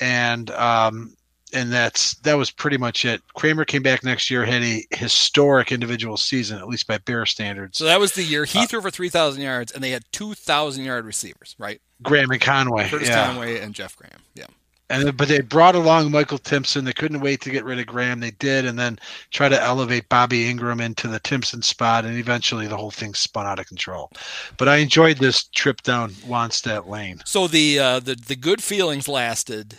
[0.00, 1.16] and um,
[1.52, 3.22] and that's that was pretty much it.
[3.34, 7.78] Kramer came back next year, had a historic individual season, at least by Bear standards.
[7.78, 11.04] So that was the year he threw for 3,000 yards, and they had 2,000 yard
[11.04, 11.80] receivers, right?
[12.02, 13.26] Graham and Conway, Curtis yeah.
[13.26, 14.20] Conway and Jeff Graham.
[14.34, 14.46] Yeah.
[14.88, 16.84] And but they brought along Michael Timpson.
[16.84, 18.20] They couldn't wait to get rid of Graham.
[18.20, 18.98] They did, and then
[19.30, 23.46] try to elevate Bobby Engram into the Timpson spot, and eventually the whole thing spun
[23.46, 24.12] out of control.
[24.58, 27.20] But I enjoyed this trip down Wannstedt Lane.
[27.24, 29.74] So the uh, the the good feelings lasted.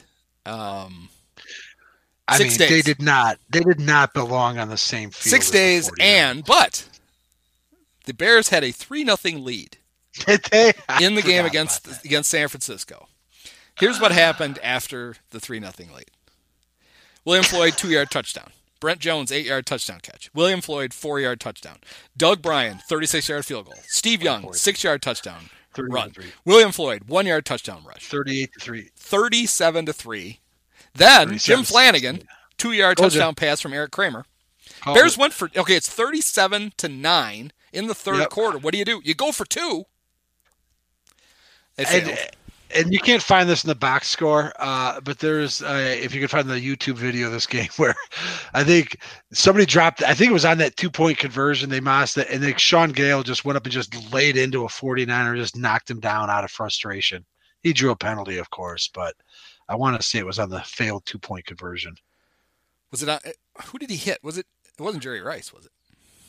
[0.46, 1.10] Um,
[2.28, 3.38] I Six mean, they did not.
[3.50, 5.32] They did not belong on the same field.
[5.32, 6.86] six days, and but
[8.06, 9.78] the Bears had a three nothing lead
[10.26, 10.74] Did they?
[11.00, 13.07] in the game against against San Francisco.
[13.78, 16.06] Here's what happened after the three nothing lead.
[17.26, 18.52] William Floyd two yard touchdown.
[18.80, 20.30] Brent Jones eight yard touchdown catch.
[20.34, 21.78] William Floyd four yard touchdown.
[22.16, 23.76] Doug Brien thirty six yard field goal.
[23.88, 26.26] Steve Young six yard touchdown 31 run.
[26.46, 28.08] William Floyd one yard touchdown rush.
[28.08, 28.90] Thirty-eight to three.
[28.96, 30.40] 37 to 3.
[30.96, 32.24] Then Jim Flanigan,
[32.58, 34.26] two yard touchdown pass from Eric Kramer.
[34.86, 35.20] Bears it.
[35.20, 38.30] went for okay, it's 37 to 9 in the third Yep.
[38.30, 38.58] quarter.
[38.58, 39.02] What do you do?
[39.04, 39.86] You go for two.
[41.76, 42.10] They failed.
[42.10, 42.30] and
[42.76, 46.28] you can't find this in the box score, uh, but there's uh, if you can
[46.28, 47.96] find the YouTube video of this game where
[48.54, 49.00] I think
[49.32, 50.04] somebody dropped.
[50.04, 52.92] I think it was on that two point conversion they missed it, and then Shaun
[52.92, 56.44] Gayle just went up and just laid into a 49er, just knocked him down out
[56.44, 57.26] of frustration.
[57.64, 59.16] He drew a penalty, of course, but
[59.70, 61.96] I want to say it was on the failed two point conversion.
[62.92, 63.20] Was it on,
[63.66, 64.20] who did he hit?
[64.24, 64.46] Was it
[64.78, 65.72] it wasn't Jerry Rice, was it?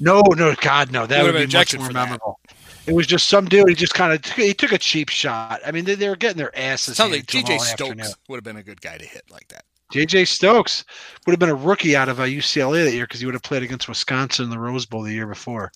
[0.01, 1.07] No, no, God, no.
[1.07, 2.39] That would be been much more memorable.
[2.47, 2.55] that.
[2.89, 3.69] It was just some dude.
[3.69, 5.61] He just kind of he took a cheap shot.
[5.67, 6.97] I mean, they, they were getting their asses.
[6.97, 8.07] Sounds like JJ Stokes afternoon.
[8.29, 9.65] would have been a good guy to hit like that.
[9.93, 10.85] JJ Stokes
[11.27, 13.43] would have been a rookie out of uh, UCLA that year because he would have
[13.43, 15.71] played against Wisconsin in the Rose Bowl the year before.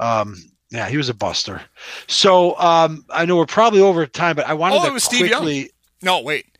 [0.00, 0.36] Um,
[0.70, 1.62] yeah, he was a buster.
[2.06, 5.04] So um, I know we're probably over time, but I wanted Oh, to it was
[5.04, 5.42] Steve Young.
[5.42, 5.70] quickly.
[6.02, 6.57] No, wait.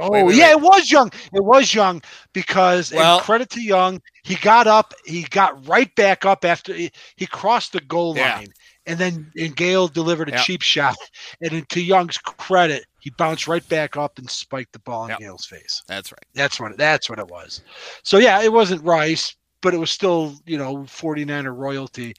[0.00, 0.58] Oh Wait, wait, yeah, wait.
[0.58, 1.10] it was Young.
[1.34, 5.94] It was Young because and Well- credit to Young, he got up, he got right
[5.96, 8.36] back up after he, he crossed the goal Yeah.
[8.36, 8.46] line,
[8.86, 10.42] and then and Gayle delivered a Yeah.
[10.42, 10.96] cheap shot,
[11.42, 15.18] and to Young's credit, he bounced right back up and spiked the ball in Yep.
[15.20, 15.82] Gayle's face.
[15.86, 16.24] That's right.
[16.34, 17.60] That's what that's what it was.
[18.02, 22.14] So yeah, it wasn't Rice, but it was still you know 49er royalty,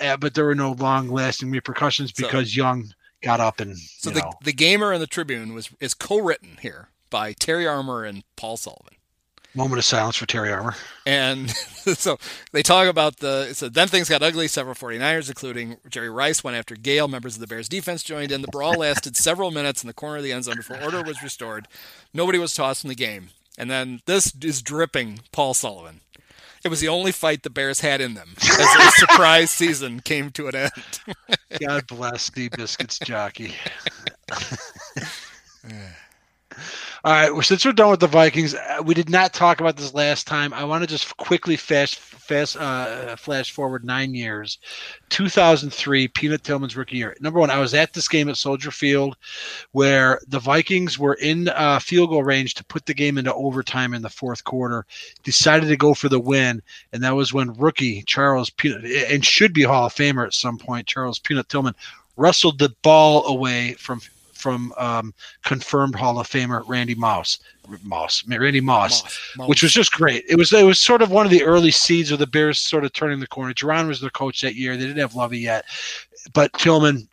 [0.00, 2.90] uh, but there were no long lasting repercussions So- because Young
[3.22, 6.56] got up and So you the know, the gamer and the Tribune was is co-written
[6.62, 8.94] here by Terry Armour and Paul Sullivan.
[9.54, 10.74] moment of silence for Terry Armour.
[11.06, 12.18] And so
[12.52, 13.52] they talk about the.
[13.54, 14.48] So then things got ugly.
[14.48, 17.08] Several 49ers, including Jerry Rice, went after Gayle.
[17.08, 18.42] Members of the Bears defense joined in.
[18.42, 21.22] The brawl lasted several minutes in the corner of the end zone before order was
[21.22, 21.66] restored.
[22.14, 23.30] Nobody was tossed in the game.
[23.56, 26.00] And then this is dripping Paul Sullivan.
[26.64, 30.30] It was the only fight the Bears had in them as their surprise season came
[30.32, 31.16] to an end.
[31.60, 33.54] God bless the Biscuits jockey.
[37.04, 39.76] All right, well, since we're done with the Vikings, uh, we did not talk about
[39.76, 40.52] this last time.
[40.52, 44.58] I want to just quickly fast, fast, uh, flash forward nine years,
[45.10, 47.16] 2003, Peanut Tillman's rookie year.
[47.20, 49.16] Number one, I was at this game at Soldier Field,
[49.70, 53.94] where the Vikings were in uh, field goal range to put the game into overtime
[53.94, 54.84] in the fourth quarter.
[55.22, 56.60] Decided to go for the win,
[56.92, 60.58] and that was when rookie Charles Peanut and should be Hall of Famer at some
[60.58, 61.76] point, Charles Peanut Tillman
[62.16, 64.00] wrestled the ball away from
[64.38, 65.12] from um,
[65.44, 67.38] confirmed Hall of Famer Randy Moss,
[67.82, 69.02] Moss, Randy Moss,
[69.36, 69.48] Moss.
[69.48, 70.24] which was just great.
[70.28, 72.84] It was it was sort of one of the early seeds of the Bears sort
[72.84, 73.52] of turning the corner.
[73.52, 74.76] Jauron was their coach that year.
[74.76, 75.64] They didn't have Lovie yet,
[76.32, 77.08] but Tillman.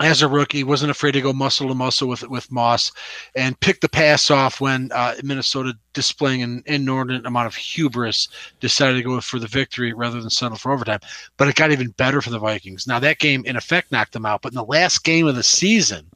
[0.00, 2.90] As a rookie, wasn't afraid to go muscle to muscle with with Moss,
[3.36, 8.26] and picked the pass off when uh, Minnesota, displaying an inordinate amount of hubris,
[8.58, 10.98] decided to go for the victory rather than settle for overtime.
[11.36, 12.88] But it got even better for the Vikings.
[12.88, 14.42] Now that game, in effect, knocked them out.
[14.42, 16.10] But in the last game of the season,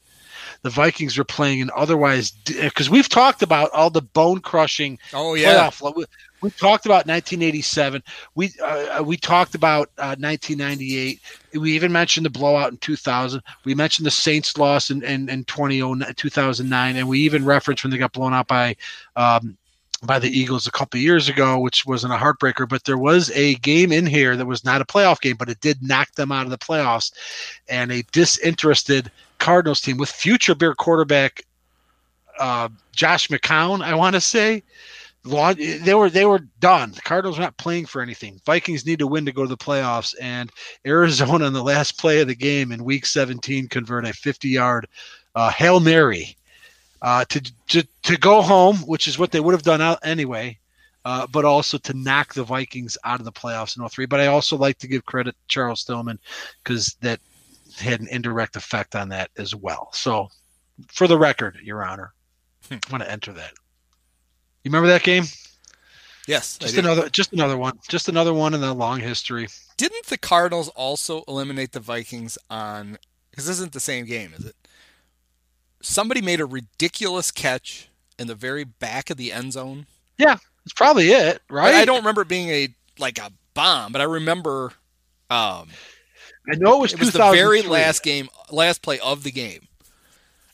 [0.62, 5.34] the Vikings were playing an otherwise because we've talked about all the bone crushing Oh
[5.34, 5.70] yeah.
[5.70, 5.96] playoff.
[5.96, 6.04] We,
[6.40, 8.02] we talked about 1987.
[8.34, 11.20] We uh, we talked about uh, 1998.
[11.54, 13.42] We even mentioned the blowout in 2000.
[13.64, 17.90] We mentioned the Saints loss in in, in 20, 2009, and we even referenced when
[17.90, 18.76] they got blown out by.
[19.16, 19.56] Um,
[20.00, 23.56] by the Eagles a couple years ago, which wasn't a heartbreaker, but there was a
[23.56, 26.44] game in here that was not a playoff game, but it did knock them out
[26.44, 27.12] of the playoffs.
[27.68, 31.42] And a disinterested Cardinals team with future Bear quarterback
[32.38, 34.62] uh, Josh McCown, I want to say,
[35.24, 36.92] they were they were done.
[36.92, 38.40] The Cardinals were not playing for anything.
[38.46, 40.50] Vikings need to win to go to the playoffs, and
[40.86, 44.86] Arizona on the last play of the game in Week 17 convert a 50 yard
[45.34, 46.36] uh, hail mary
[47.02, 50.58] uh, to, to to go home, which is what they would have done anyway.
[51.04, 54.04] Uh, but also to knock the Vikings out of the playoffs in 03.
[54.04, 56.18] But I also like to give credit to Charles Tillman
[56.62, 57.18] because that
[57.78, 59.90] had an indirect effect on that as well.
[59.92, 60.28] So,
[60.88, 62.12] for the record, Your Honor,
[62.70, 63.52] I want to enter that.
[64.64, 65.24] You remember that game?
[66.26, 66.58] Yes.
[66.58, 69.48] Just another, just another one, just another one in the long history.
[69.78, 72.98] Didn't the Cardinals also eliminate the Vikings on?
[73.30, 74.56] Because this isn't the same game, is it?
[75.80, 77.88] Somebody made a ridiculous catch
[78.18, 79.86] in the very back of the end zone.
[80.18, 81.74] Yeah, that's probably it, But right?
[81.76, 82.68] I don't remember it being a
[82.98, 84.72] like a bomb, but I remember
[85.30, 85.68] um,
[86.50, 89.68] I know it was, it was the very last game, last play of the game,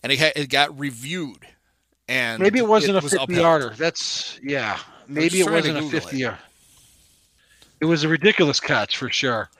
[0.03, 1.47] and it, had, it got reviewed.
[2.09, 3.39] And Maybe it wasn't a was 50 upheld.
[3.39, 3.75] yarder.
[3.77, 4.79] That's yeah.
[5.09, 6.39] Maybe it wasn't a 50 yarder.
[7.81, 9.51] It was a ridiculous catch for sure.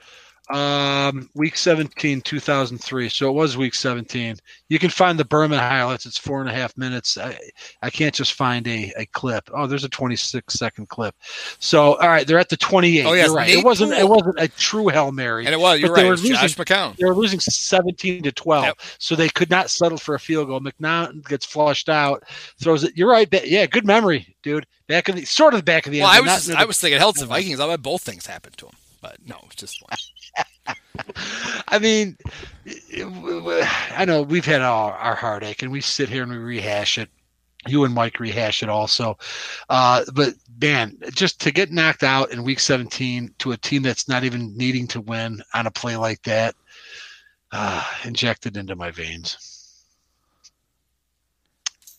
[0.49, 3.09] Um, week 17, 2003.
[3.09, 4.35] So it was week 17.
[4.69, 6.05] You can find the Berman highlights.
[6.05, 7.17] It's four and a half minutes.
[7.17, 7.37] I,
[7.81, 9.49] I can't just find a, a clip.
[9.53, 11.15] Oh, there's a 26 second clip.
[11.59, 13.05] So all right, they're at the 28.
[13.05, 13.47] Oh, yes, You're right.
[13.47, 13.93] Nate it wasn't.
[13.93, 15.45] It wasn't a true hail mary.
[15.45, 15.79] And it was.
[15.79, 16.07] You're But they right.
[16.07, 16.95] Were was Josh losing- McCown.
[16.97, 18.77] They were losing 17 to 12, Yep.
[18.99, 20.59] so they could not settle for a field goal.
[20.59, 22.23] McNaught gets flushed out,
[22.61, 22.95] throws it.
[22.95, 23.27] You're right.
[23.45, 24.67] Yeah, good memory, dude.
[24.87, 26.17] Back of the sort of the back of the Well, end.
[26.17, 27.59] I was just, I was thinking, hell, it's the Vikings.
[27.59, 29.97] I bet both things happened to him, but no, it's just one.
[31.67, 32.17] I mean,
[33.91, 37.09] I know we've had our, our heartache, and we sit here and we rehash it.
[37.67, 39.17] You and Mike rehash it also,
[39.69, 44.07] uh, but man, just to get knocked out in Week 17 to a team that's
[44.07, 46.53] not even needing to win on a play like that,
[47.51, 49.83] uh, injected into my veins.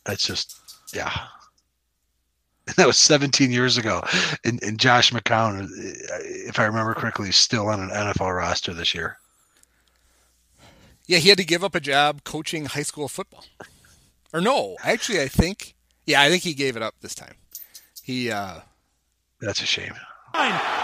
[0.05, 0.61] That's just,
[0.95, 1.13] yeah.
[2.77, 4.03] That was 17 years ago,
[4.45, 5.69] and, and Josh McCown,
[6.51, 9.19] if I remember correctly, is still on an NFL roster this year.
[11.07, 13.45] Yeah, he had to give up a job coaching high school football.
[14.35, 15.77] Or no, actually, I think,
[16.07, 17.35] yeah, I think he gave it up this time.
[18.03, 18.61] He, uh,
[19.41, 19.95] That's a shame.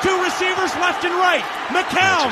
[0.02, 1.42] Two receivers left and right.
[1.74, 2.30] McCown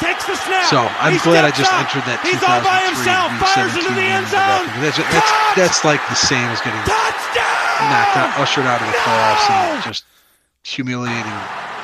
[0.00, 0.66] takes the snap.
[0.72, 1.84] So I'm He glad I just up.
[1.84, 2.18] entered that.
[2.26, 3.30] He's all by himself.
[3.38, 4.66] Fires into the end in the back.
[4.66, 4.82] zone.
[4.82, 7.55] That's, that's, that's like the same as getting Touchdown!
[7.80, 10.04] Knocked out, ushered out of the playoffs, and just
[10.64, 11.22] humiliating,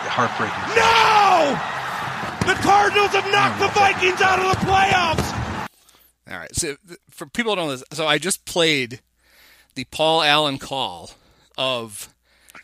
[0.09, 0.59] heartbreaking.
[0.75, 1.59] No!
[2.47, 5.69] The Cardinals have knocked the Vikings out of the playoffs.
[6.31, 6.55] all right.
[6.55, 6.77] So
[7.11, 9.01] for people who don't know this, so I just played
[9.75, 11.11] the Paul Allen call
[11.57, 12.09] of,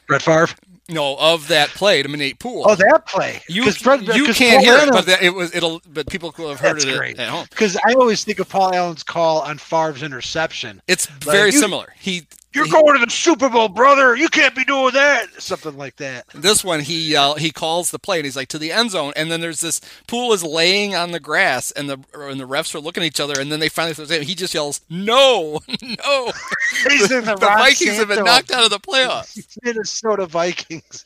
[0.09, 0.49] Brett Favre.
[0.89, 2.65] no, of that play to Nate Poole.
[2.67, 3.41] Oh, that play.
[3.49, 6.35] You, Brett, you 'cause can't Paul hear it, but that, it was, it'll, but people
[6.39, 7.19] will have heard it at- great.
[7.21, 7.47] at home.
[7.51, 10.83] Because I always think of Paul Allen's call on Favre's interception.
[10.89, 11.95] It's very you- similar.
[11.99, 14.16] He, You're he- going to the Super Bowl, brother.
[14.16, 15.27] You can't be doing that.
[15.41, 16.27] Something like that.
[16.35, 19.12] This one, he uh, he calls the play and he's like to the end zone,
[19.16, 22.75] and then there's this Poole is laying on the grass, and the and the refs
[22.75, 24.23] are looking at each other, and then they finally throw his name.
[24.23, 26.33] He just yells, "No, no!"
[26.89, 29.59] He's in the the, Ron Vikings have been knocked out of the playoffs.
[29.62, 31.05] Minnesota Vikings.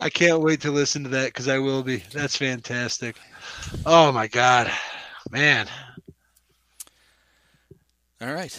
[0.00, 1.98] I can't wait to listen to that because I will be.
[2.12, 3.16] That's fantastic.
[3.86, 4.70] Oh my god,
[5.30, 5.68] man,
[8.24, 8.58] All right,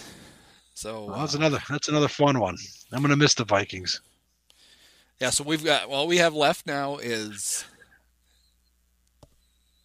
[0.76, 1.58] so well, uh, that's another.
[1.68, 2.56] That's another fun one.
[2.92, 4.00] I'm gonna miss the Vikings.
[5.20, 7.66] yeah, so we've got all we have left now is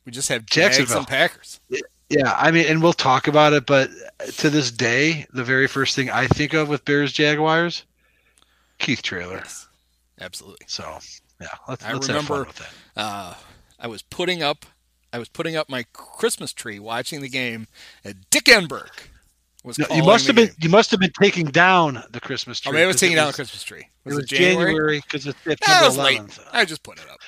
[0.05, 0.99] we just have Jacksonville.
[0.99, 1.61] and Packers.
[2.11, 3.89] Yeah, I mean, and we'll talk about it, but
[4.39, 7.85] to this day, the very first thing I think of with Bears Jaguars,
[8.79, 9.37] Keith Traylor.
[9.37, 9.67] Yes,
[10.21, 10.67] absolutely.
[10.69, 10.99] So
[11.41, 13.01] yeah, let's, I let's have remember- fun with that.
[13.03, 13.35] uh,
[13.79, 14.67] I was putting up
[15.11, 17.67] I was putting up my Christmas tree watching the game,
[18.05, 18.91] at Dick Enberg
[19.65, 20.57] was No, you must have been game.
[20.61, 22.71] you must have been taking down the Christmas tree.
[22.71, 23.87] Oh, maybe I was taking it down was- the Christmas tree.
[24.07, 26.21] It was January because it's September was late.
[26.21, 26.41] 11th.
[26.53, 27.19] I just put it up.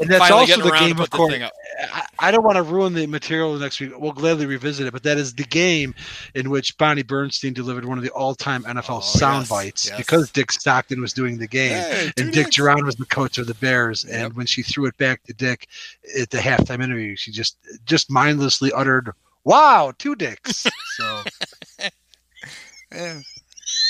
[0.00, 1.34] And that's Finally also the game, of course.
[1.34, 3.92] I, I don't want to ruin the material next week.
[3.96, 5.94] We'll gladly revisit it, but that is the game
[6.34, 9.98] in which Bonnie Bernstein delivered one of the all-time NFL Oh, sound yes, bites yes.
[9.98, 12.48] because Dick Stockton was doing the game Hey, and Dick.
[12.48, 14.04] Jauron was the coach of the Bears.
[14.08, 14.14] Yep.
[14.24, 15.68] And when she threw it back to Dick
[16.18, 19.10] at the halftime interview, she just just mindlessly uttered,
[19.44, 20.66] "Wow, two dicks."
[20.96, 21.22] So
[22.94, 23.20] Yeah.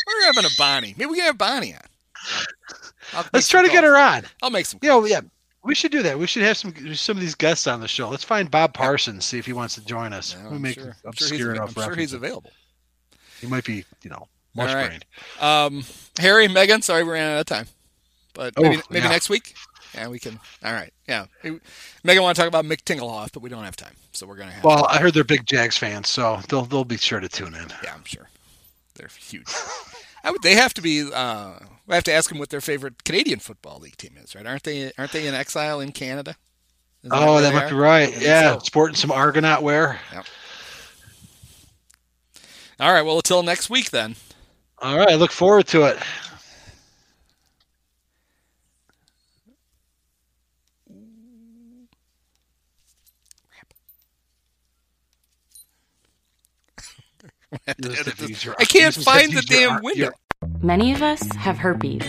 [0.06, 0.94] We're having a Bonnie.
[0.96, 3.24] Maybe we can have Bonnie on.
[3.32, 4.22] Let's try to get her on.
[4.42, 4.80] I'll make some.
[4.82, 5.20] You know, yeah,
[5.64, 6.18] we should do that.
[6.18, 8.08] We should have some some of these guests on the show.
[8.08, 10.36] Let's find Bob Parsons, see if he wants to join us.
[10.36, 12.50] Yeah, we make sure, I'm sure obscure he's, enough I'm sure he's available.
[13.40, 14.86] He might be, you know, much right.
[14.86, 15.04] brained.
[15.40, 15.84] Um,
[16.18, 17.66] Harry, Meghan, sorry we ran out of time,
[18.34, 19.10] but Oh, maybe, maybe yeah.
[19.10, 19.54] next week.
[19.94, 20.38] Yeah, we can.
[20.64, 20.92] All right.
[21.06, 24.36] Yeah, Meghan want to talk about Mick Tingelhoff, but we don't have time, so we're
[24.36, 24.64] gonna have.
[24.64, 27.66] Well, I heard they're big Jags fans, so they'll they'll be sure to tune in.
[27.84, 28.28] yeah, I'm sure
[28.94, 29.46] they're huge.
[30.24, 30.42] I would.
[30.42, 31.10] They have to be.
[31.12, 31.54] Uh,
[31.86, 34.46] we have to ask them what their favorite Canadian football league team is, right?
[34.46, 34.92] Aren't they?
[34.98, 36.36] Aren't they in exile in Canada?
[37.10, 38.16] Oh, that might be right.
[38.20, 38.58] Yeah, so.
[38.60, 39.98] sporting some Argonaut wear.
[40.12, 40.26] Yep.
[42.78, 43.02] All right.
[43.02, 44.14] Well, until next week then.
[44.78, 45.98] All right, I look forward to it.
[53.58, 53.76] have to
[56.68, 57.32] You'll just edit have to this.
[57.32, 57.84] use your- I can't
[58.24, 60.10] you just have to find the damn window.
[60.60, 62.02] Many of us have herpes,